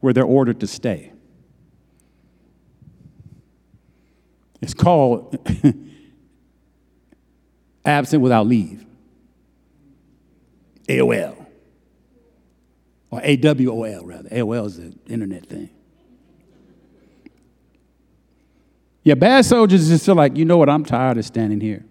[0.00, 1.12] Where they're ordered to stay.
[4.60, 5.36] It's called
[7.84, 8.84] absent without leave.
[10.88, 11.46] AOL.
[13.10, 14.28] Or AWOL, rather.
[14.28, 15.70] AOL is the internet thing.
[19.04, 21.84] Yeah, bad soldiers just feel like, you know what, I'm tired of standing here.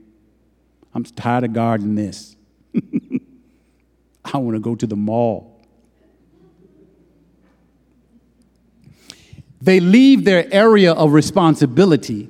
[0.96, 2.36] I'm tired of guarding this.
[4.26, 5.54] I want to go to the mall.
[9.62, 12.30] They leave their area of responsibility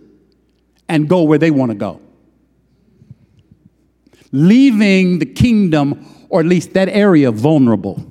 [0.88, 2.00] and go where they want to go.
[4.32, 8.04] Leaving the kingdom, or at least that area, vulnerable.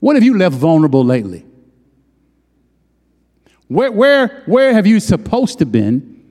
[0.00, 1.46] what have you left vulnerable lately?
[3.68, 6.24] Where, where, where have you supposed to been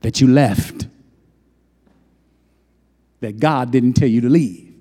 [0.00, 0.88] that you left?
[3.20, 4.74] That God didn't tell you to leave?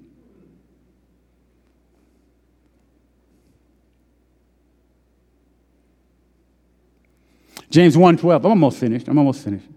[7.69, 8.39] James 1:12.
[8.39, 9.07] I'm almost finished.
[9.07, 9.67] I'm almost finished.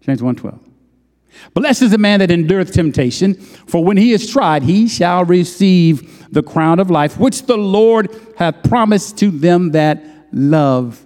[0.00, 0.67] James 1:12.
[1.54, 6.26] Blessed is the man that endureth temptation, for when he is tried, he shall receive
[6.32, 11.04] the crown of life, which the Lord hath promised to them that love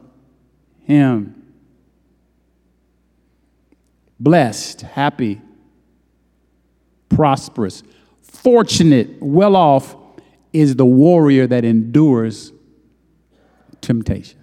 [0.85, 1.39] him.
[4.19, 5.41] Blessed, happy,
[7.09, 7.83] prosperous,
[8.23, 9.97] fortunate, well off
[10.53, 12.53] is the warrior that endures
[13.81, 14.42] temptation.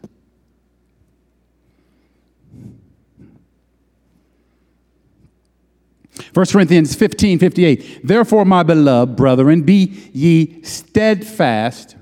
[6.34, 8.01] 1 Corinthians 15 58.
[8.03, 11.95] Therefore, my beloved brethren, be ye steadfast,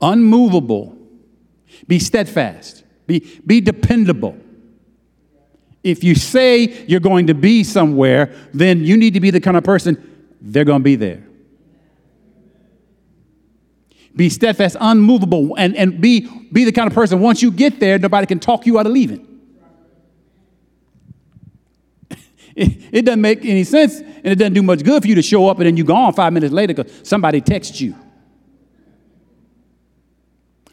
[0.00, 0.96] unmovable,
[1.86, 4.36] be steadfast, be, be dependable.
[5.82, 9.56] If you say you're going to be somewhere, then you need to be the kind
[9.56, 11.24] of person, they're going to be there.
[14.14, 17.98] Be steadfast, unmovable, and, and be, be the kind of person, once you get there,
[17.98, 19.27] nobody can talk you out of leaving.
[22.58, 25.46] It, doesn't make any sense and it doesn't do much good for you to show
[25.48, 27.94] up and then you go on five minutes later because somebody texts you.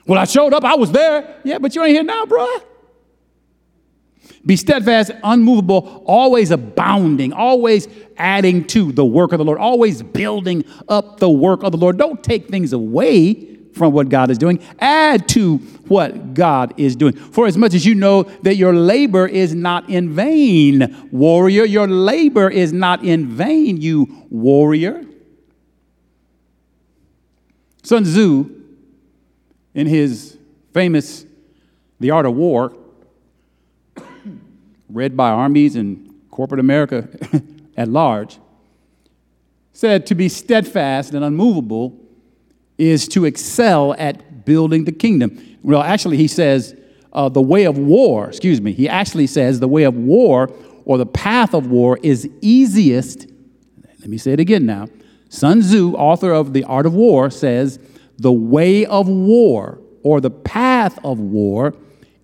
[0.07, 1.39] Well, I showed up, I was there.
[1.43, 2.47] Yeah, but you ain't here now, bro.
[4.45, 10.63] Be steadfast, unmovable, always abounding, always adding to the work of the Lord, always building
[10.87, 11.97] up the work of the Lord.
[11.97, 14.59] Don't take things away from what God is doing.
[14.79, 15.57] Add to
[15.87, 17.13] what God is doing.
[17.13, 21.87] For as much as you know that your labor is not in vain, warrior, your
[21.87, 25.05] labor is not in vain, you warrior.
[27.83, 28.49] Sun Tzu,
[29.73, 30.37] in his
[30.73, 31.25] famous
[31.99, 32.73] The Art of War,
[34.89, 37.09] read by armies and corporate America
[37.77, 38.39] at large,
[39.73, 42.04] said to be steadfast and unmovable
[42.77, 45.57] is to excel at building the kingdom.
[45.63, 46.75] Well, actually, he says
[47.13, 50.51] uh, the way of war, excuse me, he actually says the way of war
[50.85, 53.27] or the path of war is easiest.
[53.99, 54.87] Let me say it again now.
[55.29, 57.79] Sun Tzu, author of The Art of War, says
[58.17, 61.73] the way of war or the path of war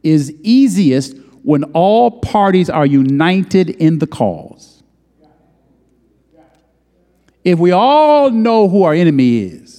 [0.03, 4.83] is easiest when all parties are united in the cause.
[7.43, 9.70] If we all know who our enemy is,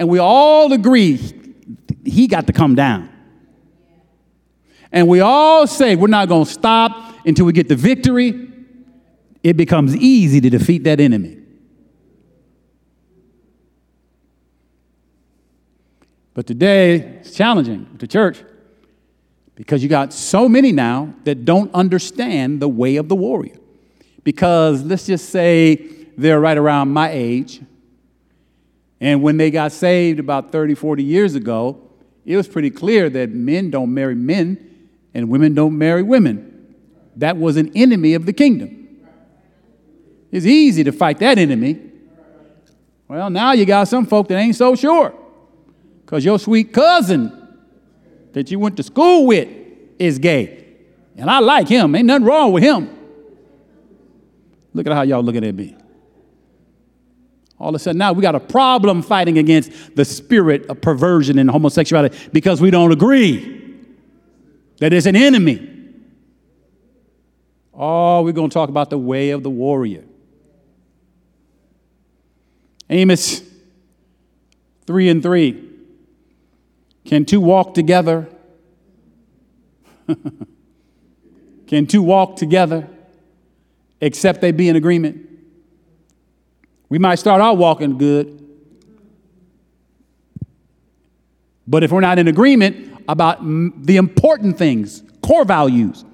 [0.00, 1.20] and we all agree
[2.06, 3.10] he got to come down.
[4.90, 8.50] And we all say we're not going to stop until we get the victory.
[9.44, 11.36] It becomes easy to defeat that enemy.
[16.32, 18.42] But today, it's challenging to church
[19.54, 23.58] because you got so many now that don't understand the way of the warrior.
[24.24, 25.74] Because let's just say
[26.16, 27.60] they're right around my age,
[29.00, 31.90] and when they got saved about 30, 40 years ago,
[32.24, 36.76] it was pretty clear that men don't marry men and women don't marry women.
[37.16, 38.76] That was an enemy of the kingdom.
[40.30, 41.80] It's easy to fight that enemy.
[43.08, 45.14] Well, now you got some folk that ain't so sure
[46.04, 47.36] because your sweet cousin
[48.32, 49.48] that you went to school with
[49.98, 50.66] is gay.
[51.16, 52.96] And I like him, ain't nothing wrong with him.
[54.72, 55.76] Look at how y'all looking at me.
[57.60, 61.38] All of a sudden, now we got a problem fighting against the spirit of perversion
[61.38, 63.76] and homosexuality because we don't agree
[64.78, 65.68] that it's an enemy.
[67.74, 70.04] Oh, we're going to talk about the way of the warrior.
[72.88, 73.42] Amos
[74.86, 75.68] 3 and 3.
[77.04, 78.26] Can two walk together?
[81.66, 82.88] Can two walk together
[84.00, 85.26] except they be in agreement?
[86.90, 88.36] We might start out walking good,
[91.66, 96.04] but if we're not in agreement about the important things, core values,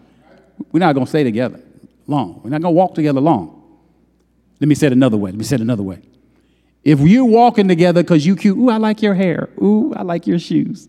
[0.70, 1.60] we're not going to stay together
[2.06, 2.40] long.
[2.44, 3.52] We're not going to walk together long.
[4.60, 5.30] Let me say it another way.
[5.30, 6.00] Let me say it another way.
[6.84, 9.50] If you're walking together because you cute, ooh, I like your hair.
[9.60, 10.88] Ooh, I like your shoes.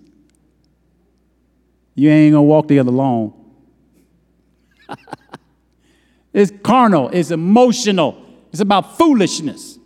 [1.96, 3.34] You ain't gonna walk together long.
[6.34, 9.77] it's carnal, it's emotional, it's about foolishness.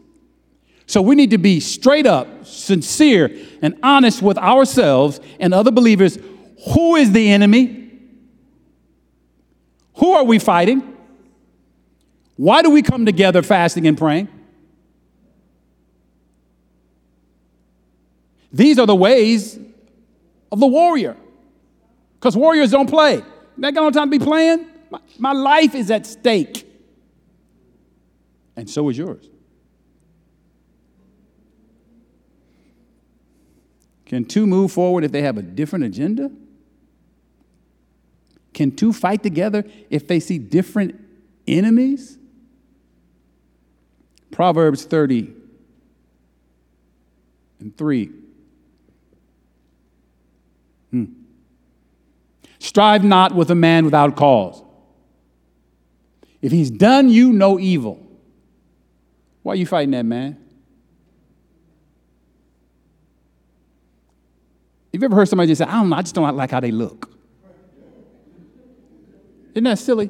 [0.91, 6.19] So we need to be straight up, sincere, and honest with ourselves and other believers.
[6.73, 7.93] Who is the enemy?
[9.95, 10.97] Who are we fighting?
[12.35, 14.27] Why do we come together fasting and praying?
[18.51, 19.57] These are the ways
[20.51, 21.15] of the warrior.
[22.19, 23.23] Because warriors don't play.
[23.57, 24.67] They got no time to be playing.
[24.89, 26.67] My, my life is at stake.
[28.57, 29.30] And so is yours.
[34.12, 36.30] Can two move forward if they have a different agenda?
[38.53, 40.99] Can two fight together if they see different
[41.47, 42.18] enemies?
[44.30, 45.34] Proverbs 30
[47.62, 48.12] and 3
[50.91, 51.05] Hmm.
[52.59, 54.62] Strive not with a man without cause.
[56.41, 58.05] If he's done you no evil,
[59.41, 60.38] why are you fighting that man?
[64.93, 66.59] Have you ever heard somebody just say, I don't know, I just don't like how
[66.59, 67.09] they look?
[69.53, 70.09] Isn't that silly?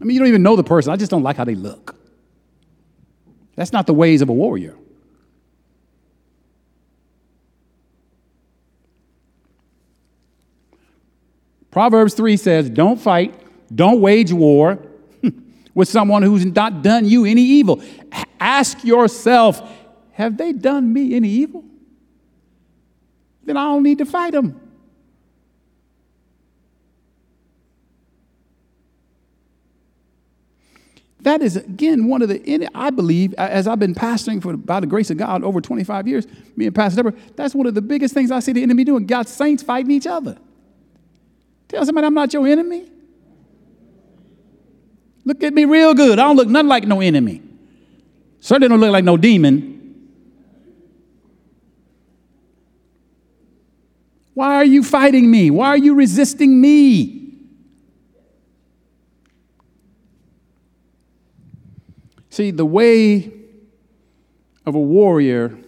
[0.00, 0.92] I mean, you don't even know the person.
[0.92, 1.96] I just don't like how they look.
[3.56, 4.76] That's not the ways of a warrior.
[11.70, 13.34] Proverbs 3 says, Don't fight,
[13.74, 14.78] don't wage war
[15.74, 17.82] with someone who's not done you any evil.
[18.40, 19.62] Ask yourself,
[20.12, 21.64] Have they done me any evil?
[23.44, 24.60] Then I don't need to fight them.
[31.26, 34.86] That is, again, one of the, I believe, as I've been pastoring for, by the
[34.86, 36.24] grace of God, over 25 years,
[36.54, 39.06] me and Pastor Deborah, that's one of the biggest things I see the enemy doing.
[39.06, 40.38] God's saints fighting each other.
[41.66, 42.88] Tell somebody I'm not your enemy.
[45.24, 46.20] Look at me real good.
[46.20, 47.42] I don't look nothing like no enemy.
[48.46, 50.12] Certainly don't look like no demon.
[54.34, 55.50] Why are you fighting me?
[55.50, 57.34] Why are you resisting me?
[62.30, 63.32] See, the way
[64.64, 65.58] of a warrior,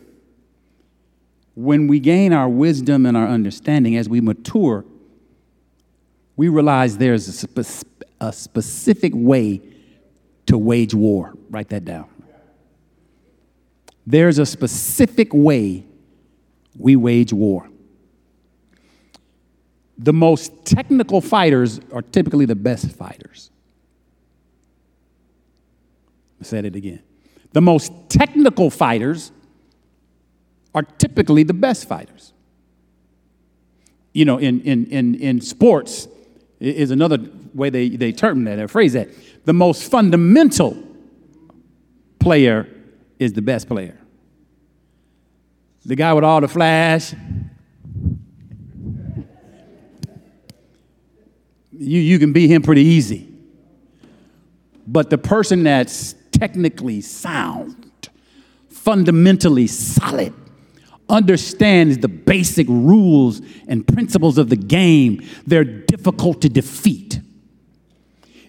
[1.57, 4.85] when we gain our wisdom and our understanding as we mature,
[6.37, 9.63] we realize there's a, spe- a specific way
[10.47, 11.35] to wage war.
[11.51, 12.09] Write that down.
[14.09, 15.85] There's a specific way
[16.79, 17.69] we wage war.
[19.99, 23.51] The most technical fighters are typically the best fighters.
[26.41, 27.03] I said it again.
[27.53, 29.31] The most technical fighters
[30.75, 32.33] are typically the best fighters.
[34.15, 36.09] You know, in, in, in, in sports,
[36.61, 37.19] is another
[37.53, 39.11] way they, they term that or phrase that.
[39.45, 40.83] The most fundamental
[42.19, 42.67] player
[43.19, 43.99] is the best player.
[45.85, 47.15] The guy with all the flash.
[51.73, 53.33] You, you can beat him pretty easy.
[54.87, 58.09] But the person that's technically sound,
[58.69, 60.33] fundamentally solid,
[61.09, 67.21] understands the basic rules and principles of the game, they're difficult to defeat.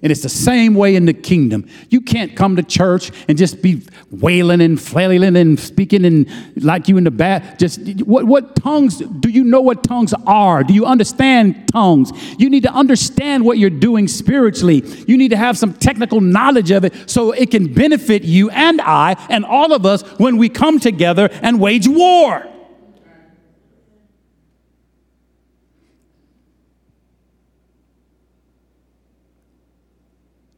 [0.02, 1.68] And it's the same way in the kingdom.
[1.90, 6.28] You can't come to church and just be wailing and flailing and speaking and
[6.64, 7.60] like you in the back.
[7.60, 10.64] Just what, what tongues do you know what tongues are?
[10.64, 12.12] Do you understand tongues?
[12.40, 14.84] You need to understand what you're doing spiritually.
[15.08, 18.80] You need to have some technical knowledge of it so it can benefit you and
[18.82, 22.48] I and all of us when we come together and wage war.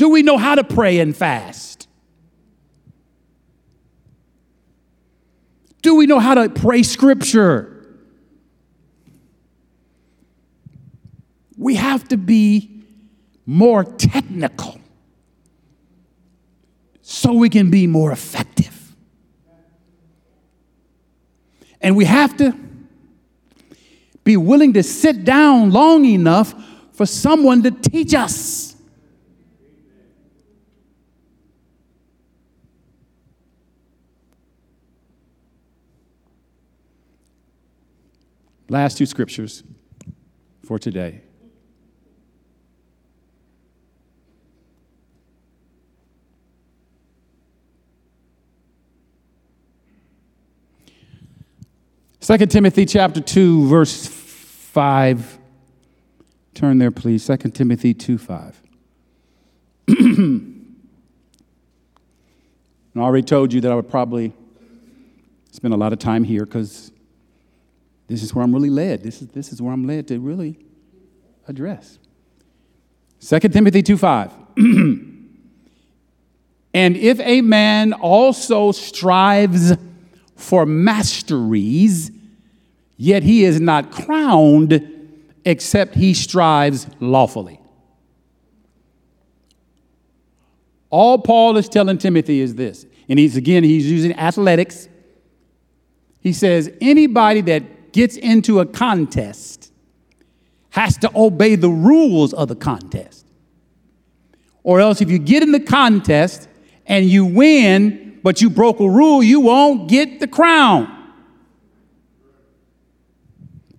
[0.02, 1.88] Do we know how to pray and fast?
[5.84, 7.72] Do we know how to pray scripture?
[11.62, 12.84] we have to be
[13.45, 14.82] more technical
[17.04, 18.95] so we can be more effective.
[21.80, 22.58] And we have to
[24.24, 26.56] be willing to sit down long enough
[26.93, 28.70] for someone to teach us.
[38.72, 39.63] Last two scriptures
[40.63, 41.19] for today.
[52.22, 55.38] Second Timothy chapter 2 verse 5
[56.53, 57.26] Turn there please.
[57.26, 58.61] Second Timothy 2 5.
[59.89, 59.93] I
[62.95, 64.32] already told you that I would probably
[65.51, 66.93] spend a lot of time here because
[68.12, 69.03] this is where I'm really led.
[69.03, 70.59] This is, this is where I'm led to really
[71.47, 71.97] address.
[73.22, 74.34] 2 Timothy 2 5.
[74.57, 75.18] and
[76.74, 79.74] if a man also strives
[80.36, 82.12] for masteries,
[82.97, 84.88] yet he is not crowned
[85.45, 87.62] except he strives lawfully.
[90.89, 94.89] All Paul is telling Timothy is this, and he's again, he's using athletics.
[96.20, 99.71] He says, anybody that gets into a contest
[100.71, 103.25] has to obey the rules of the contest.
[104.63, 106.47] Or else, if you get in the contest
[106.85, 110.97] and you win, but you broke a rule, you won't get the crown.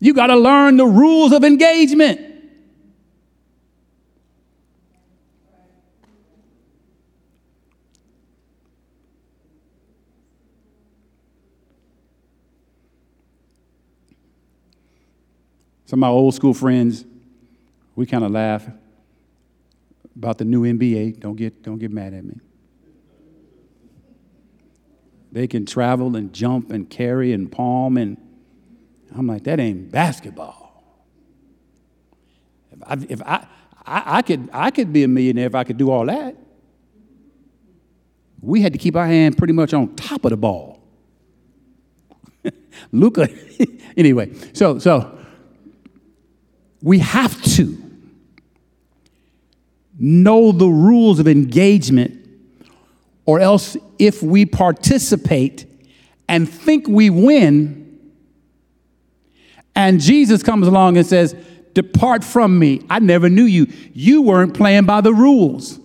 [0.00, 2.32] You got to learn the rules of engagement.
[15.93, 17.05] Some of my old school friends,
[17.97, 18.66] we kind of laugh
[20.16, 21.20] about the new NBA.
[21.20, 22.40] Don't get, don't get mad at me.
[25.32, 28.16] They can travel and jump and carry and palm, and
[29.14, 30.82] I'm like, that ain't basketball.
[32.72, 33.47] If I, if I,
[33.84, 36.34] I, I could, I could be a millionaire if I could do all that.
[38.40, 40.82] We had to keep our hand pretty much on top of the ball.
[42.93, 43.28] Luka,
[43.99, 45.18] anyway, so so
[46.83, 47.78] we have to
[49.99, 52.18] know the rules of engagement,
[53.24, 55.64] or else, if we participate
[56.28, 58.01] and think we win,
[59.74, 61.37] and Jesus comes along and says,
[61.72, 63.66] Depart from me, I never knew you.
[63.95, 65.78] You weren't playing by the rules.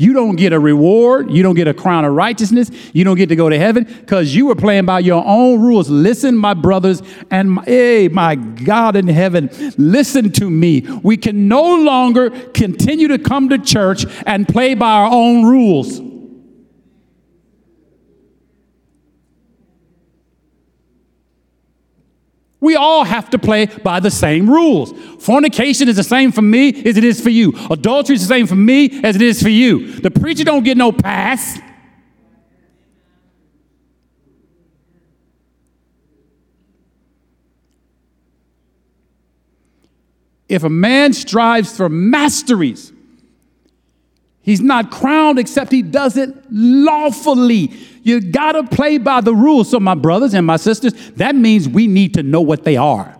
[0.00, 1.30] You don't get a reward.
[1.30, 2.70] You don't get a crown of righteousness.
[2.94, 5.90] You don't get to go to heaven because you were playing by your own rules.
[5.90, 10.80] Listen, my brothers and my, hey, my God in heaven, listen to me.
[11.02, 16.09] We can no longer continue to come to church and play by our own rules.
[22.60, 24.92] We all have to play by the same rules.
[25.22, 27.54] Fornication is the same for me as it is for you.
[27.70, 30.00] Adultery is the same for me as it is for you.
[30.00, 31.58] The preacher don't get no pass.
[40.50, 42.92] If a man strives for masteries,
[44.42, 47.72] he's not crowned except he does it lawfully.
[48.02, 49.70] You got to play by the rules.
[49.70, 53.16] So, my brothers and my sisters, that means we need to know what they are.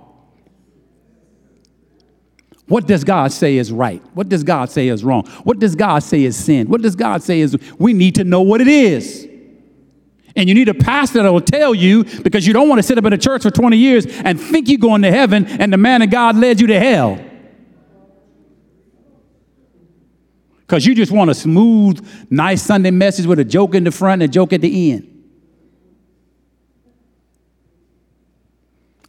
[2.70, 4.00] What does God say is right?
[4.14, 5.26] What does God say is wrong?
[5.42, 6.68] What does God say is sin?
[6.68, 9.26] What does God say is we need to know what it is.
[10.36, 12.96] And you need a pastor that will tell you because you don't want to sit
[12.96, 15.76] up in a church for 20 years and think you're going to heaven and the
[15.76, 17.20] man of God led you to hell.
[20.70, 24.22] Because you just want a smooth, nice Sunday message with a joke in the front
[24.22, 25.24] and a joke at the end.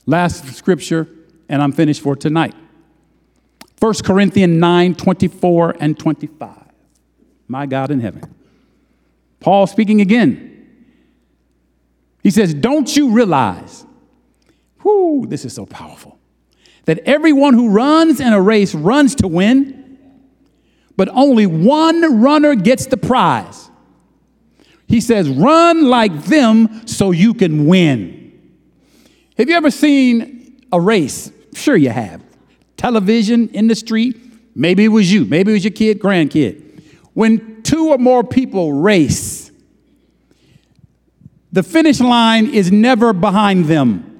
[0.07, 1.07] Last scripture,
[1.47, 2.55] and I'm finished for tonight.
[3.77, 6.49] 1 Corinthians 9 24 and 25.
[7.47, 8.23] My God in heaven.
[9.39, 10.67] Paul speaking again.
[12.23, 13.85] He says, Don't you realize,
[14.83, 16.17] whoo, this is so powerful,
[16.85, 19.80] that everyone who runs in a race runs to win?
[21.01, 23.71] But only one runner gets the prize.
[24.87, 28.39] He says, run like them so you can win.
[29.35, 31.31] Have you ever seen a race?
[31.55, 32.21] Sure, you have.
[32.77, 34.15] Television in the street,
[34.53, 36.83] maybe it was you, maybe it was your kid, grandkid.
[37.15, 39.49] When two or more people race,
[41.51, 44.10] the finish line is never behind them.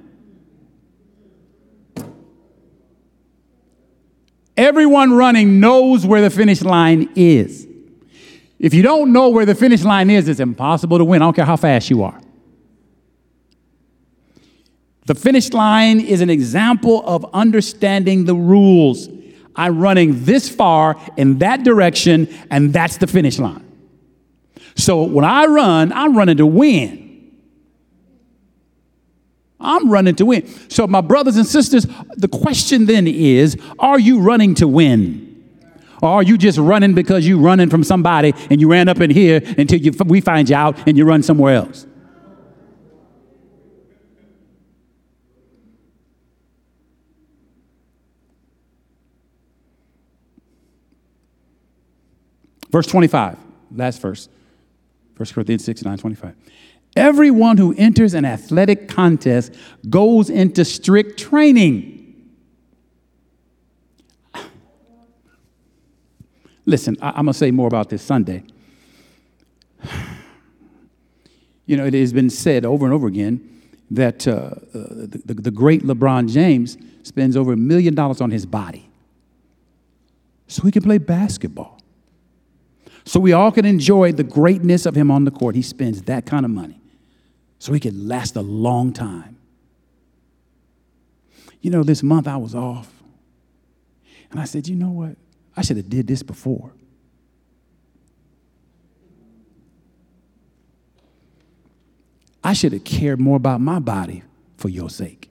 [4.62, 7.68] Everyone running knows where the finish line is.
[8.59, 11.24] If you don't know where the finish line is, it's impossible to win.
[11.24, 12.22] I don't care how fast you are.
[15.07, 19.09] The finish line is an example of understanding the rules.
[19.55, 23.66] I'm running this far in that direction, and that's the finish line.
[24.76, 27.01] So when I run, I'm running to win.
[29.62, 30.47] I'm running to win.
[30.70, 31.88] So, my brothers and sisters,
[32.18, 35.28] the question then is are you running to win?
[36.01, 39.12] Or are you just running because you're running from somebody and you ran up in
[39.12, 41.86] here until you, we find you out and you run somewhere else?
[52.72, 53.38] Verse 25,
[53.76, 54.30] last verse.
[55.18, 56.36] 1 Corinthians 6, 9, 25.
[56.96, 59.54] Everyone who enters an athletic contest
[59.89, 61.98] goes into strict training.
[66.66, 68.44] Listen, I, am going to say more about this Sunday.
[71.66, 75.52] You know, it has been said over and over again that uh, the, the, the
[75.52, 78.89] great LeBron James spends over a million dollars on his body
[80.48, 81.80] so he can play basketball.
[83.06, 85.56] So we all can enjoy the greatness of him on the court.
[85.56, 86.80] He spends that kind of money
[87.62, 89.38] so he could last a long time.
[91.62, 92.91] You know, this month I was off.
[94.32, 95.16] And I said, you know what?
[95.55, 96.74] I should have did this before.
[102.43, 104.24] I should have cared more about my body
[104.57, 105.30] for your sake.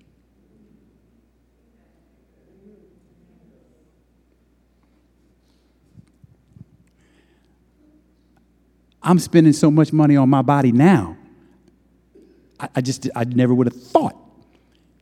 [9.02, 11.16] I'm spending so much money on my body now.
[12.60, 14.16] I, I just, I never would have thought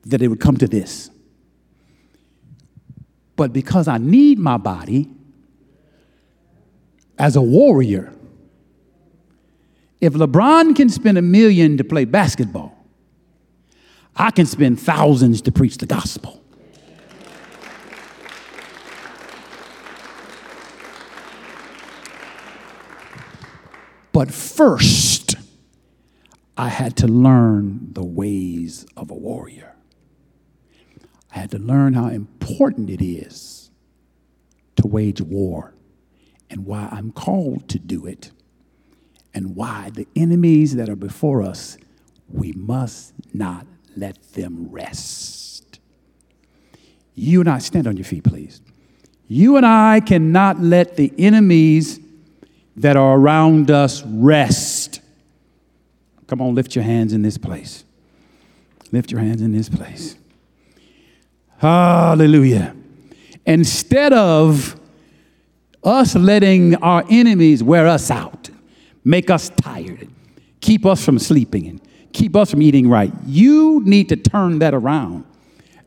[0.07, 1.11] that it would come to this.
[3.37, 5.09] But because I need my body
[7.19, 8.13] as a warrior,
[10.01, 12.75] if LeBron can spend a million to play basketball,
[14.17, 16.43] I can spend thousands to preach the gospel.
[24.13, 25.28] But first,
[26.59, 29.77] I had to learn the ways of a warrior.
[31.33, 33.71] I had to learn how important it is
[34.75, 35.73] to wage war
[36.51, 38.33] and why I'm called to do it
[39.33, 41.79] and why the enemies that are before us,
[42.29, 43.65] we must not
[43.97, 45.79] let them rest.
[47.15, 48.61] You and I, stand on your feet, please.
[49.29, 52.01] You and I cannot let the enemies
[52.77, 54.78] that are around us rest.
[56.29, 57.85] Come on, lift your hands in this place.
[58.93, 60.17] Lift your hands in this place.
[61.57, 62.77] Hallelujah.
[63.45, 64.79] Instead of
[65.83, 68.51] us letting our enemies wear us out,
[69.05, 70.09] make us tired,
[70.61, 71.81] keep us from sleeping, and
[72.13, 75.25] keep us from eating right, you need to turn that around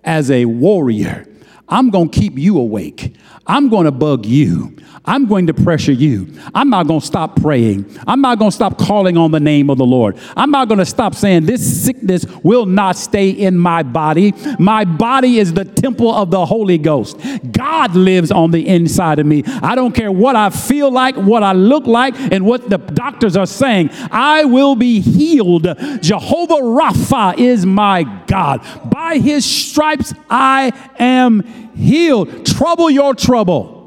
[0.03, 1.27] as a warrior.
[1.69, 3.15] I'm going to keep you awake.
[3.47, 4.75] I'm going to bug you.
[5.03, 6.31] I'm going to pressure you.
[6.53, 7.97] I'm not going to stop praying.
[8.05, 10.15] I'm not going to stop calling on the name of the Lord.
[10.37, 14.33] I'm not going to stop saying, This sickness will not stay in my body.
[14.59, 17.19] My body is the temple of the Holy Ghost.
[17.51, 19.43] God lives on the inside of me.
[19.63, 23.35] I don't care what I feel like, what I look like, and what the doctors
[23.35, 23.89] are saying.
[24.11, 25.63] I will be healed.
[26.01, 28.63] Jehovah Rapha is my God.
[28.85, 31.41] By his stripes I am
[31.73, 32.45] healed.
[32.45, 33.80] Trouble your trouble.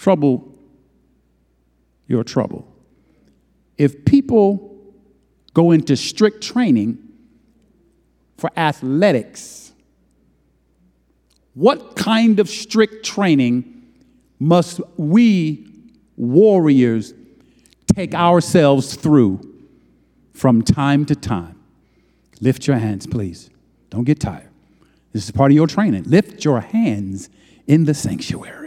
[0.00, 0.50] Trouble
[2.06, 2.66] your trouble.
[3.76, 4.74] If people
[5.52, 6.98] go into strict training
[8.38, 9.72] for athletics,
[11.52, 13.82] what kind of strict training
[14.38, 15.68] must we
[16.16, 17.12] warriors
[17.94, 19.40] take ourselves through
[20.32, 21.60] from time to time?
[22.40, 23.50] Lift your hands, please.
[23.90, 24.48] Don't get tired.
[25.12, 26.04] This is part of your training.
[26.04, 27.28] Lift your hands
[27.66, 28.59] in the sanctuary.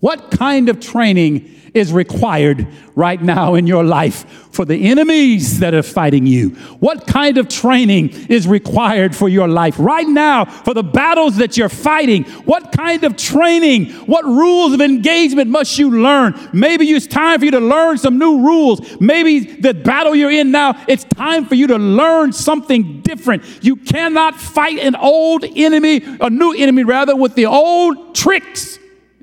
[0.00, 5.74] What kind of training is required right now in your life for the enemies that
[5.74, 6.50] are fighting you?
[6.80, 11.56] What kind of training is required for your life right now for the battles that
[11.56, 12.24] you're fighting?
[12.44, 16.34] What kind of training, what rules of engagement must you learn?
[16.52, 19.00] Maybe it's time for you to learn some new rules.
[19.00, 23.44] Maybe the battle you're in now, it's time for you to learn something different.
[23.62, 28.79] You cannot fight an old enemy, a new enemy rather, with the old tricks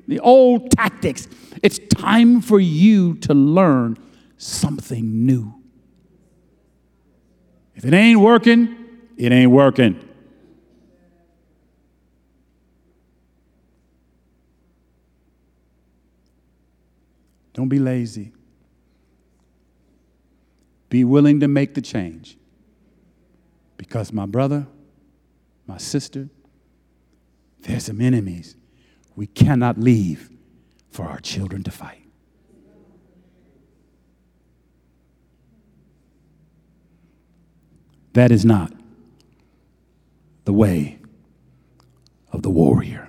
[0.08, 1.28] the old tactics.
[1.62, 3.98] It's time for you to learn
[4.38, 5.54] something new.
[7.76, 8.74] If it ain't working,
[9.16, 10.02] it ain't working.
[17.52, 18.32] Don't be lazy.
[20.88, 22.38] Be willing to make the change.
[23.76, 24.66] Because, my brother,
[25.66, 26.28] my sister,
[27.60, 28.56] there's some enemies
[29.18, 30.30] we cannot leave
[30.92, 32.04] for our children to fight.
[38.12, 38.72] That is not
[40.44, 41.00] the way
[42.30, 43.07] of the warrior.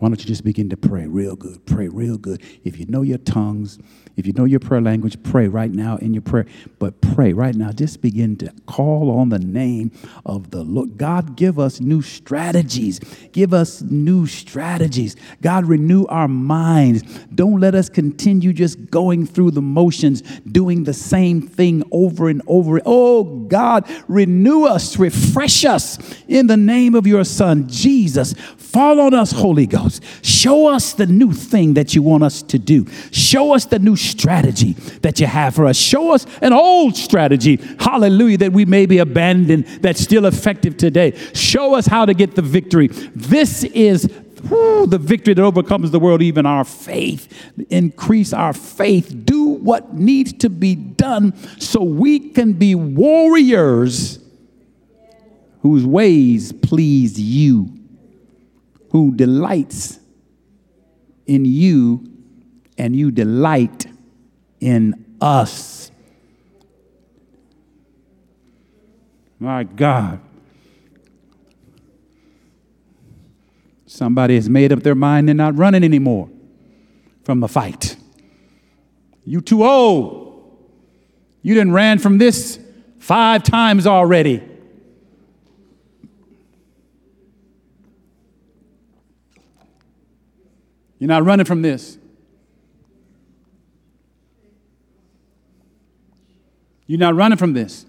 [0.00, 1.66] Why don't you just begin to pray real good?
[1.66, 2.42] Pray real good.
[2.64, 3.78] If you know your tongues,
[4.16, 6.46] if you know your prayer language, pray right now in your prayer.
[6.78, 7.70] But pray right now.
[7.70, 9.92] Just begin to call on the name
[10.24, 10.96] of the Lord.
[10.96, 12.98] God, give us new strategies.
[13.32, 15.16] Give us new strategies.
[15.42, 17.02] God, renew our minds.
[17.34, 22.40] Don't let us continue just going through the motions, doing the same thing over and
[22.46, 22.80] over.
[22.86, 28.32] Oh, God, renew us, refresh us in the name of your Son, Jesus.
[28.56, 29.89] Fall on us, Holy Ghost.
[30.22, 32.86] Show us the new thing that you want us to do.
[33.10, 35.76] Show us the new strategy that you have for us.
[35.76, 41.16] Show us an old strategy, hallelujah, that we may be abandoned, that's still effective today.
[41.34, 42.88] Show us how to get the victory.
[42.88, 44.02] This is
[44.42, 47.28] the victory that overcomes the world, even our faith.
[47.70, 49.12] Increase our faith.
[49.24, 54.18] Do what needs to be done so we can be warriors
[55.62, 57.79] whose ways please you
[58.90, 59.98] who delights
[61.26, 62.04] in you
[62.76, 63.86] and you delight
[64.60, 65.90] in us.
[69.38, 70.20] My God.
[73.86, 76.30] Somebody has made up their mind they're not running anymore
[77.22, 77.96] from the fight.
[79.24, 80.30] You too old.
[81.42, 82.58] You didn't ran from this
[82.98, 84.49] five times already.
[91.00, 91.98] You're not running from this.
[96.86, 97.86] You're not running from this.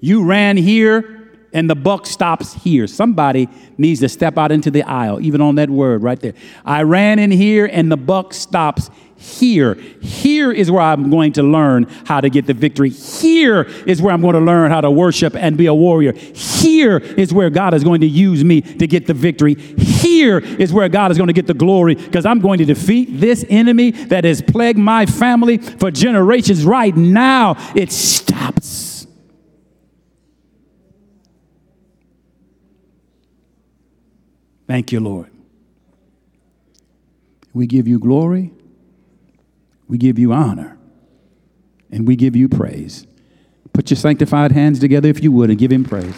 [0.00, 1.17] You ran here
[1.52, 2.86] and the buck stops here.
[2.86, 6.34] Somebody needs to step out into the aisle, even on that word right there.
[6.64, 9.74] I ran in here and the buck stops here.
[9.74, 12.90] Here is where I'm going to learn how to get the victory.
[12.90, 16.12] Here is where I'm going to learn how to worship and be a warrior.
[16.12, 19.54] Here is where God is going to use me to get the victory.
[19.54, 23.20] Here is where God is going to get the glory because I'm going to defeat
[23.20, 27.56] this enemy that has plagued my family for generations right now.
[27.74, 28.87] It stops.
[34.68, 35.30] Thank you, Lord.
[37.54, 38.52] We give you glory.
[39.88, 40.78] We give you honor
[41.90, 43.06] and we give you praise.
[43.72, 46.16] Put your sanctified hands together if you would and give him praise.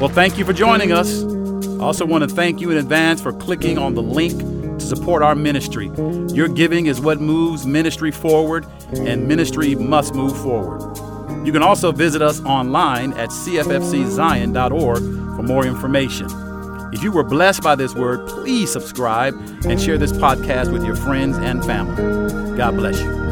[0.00, 1.24] Well, thank you for joining us.
[1.24, 5.22] I also want to thank you in advance for clicking on the link to support
[5.22, 5.90] our ministry.
[6.32, 8.64] Your giving is what moves ministry forward,
[8.94, 10.96] and ministry must move forward.
[11.44, 14.98] You can also visit us online at cffczion.org
[15.36, 16.47] for more information.
[16.92, 19.34] If you were blessed by this word, please subscribe
[19.66, 22.56] and share this podcast with your friends and family.
[22.56, 23.27] God bless you.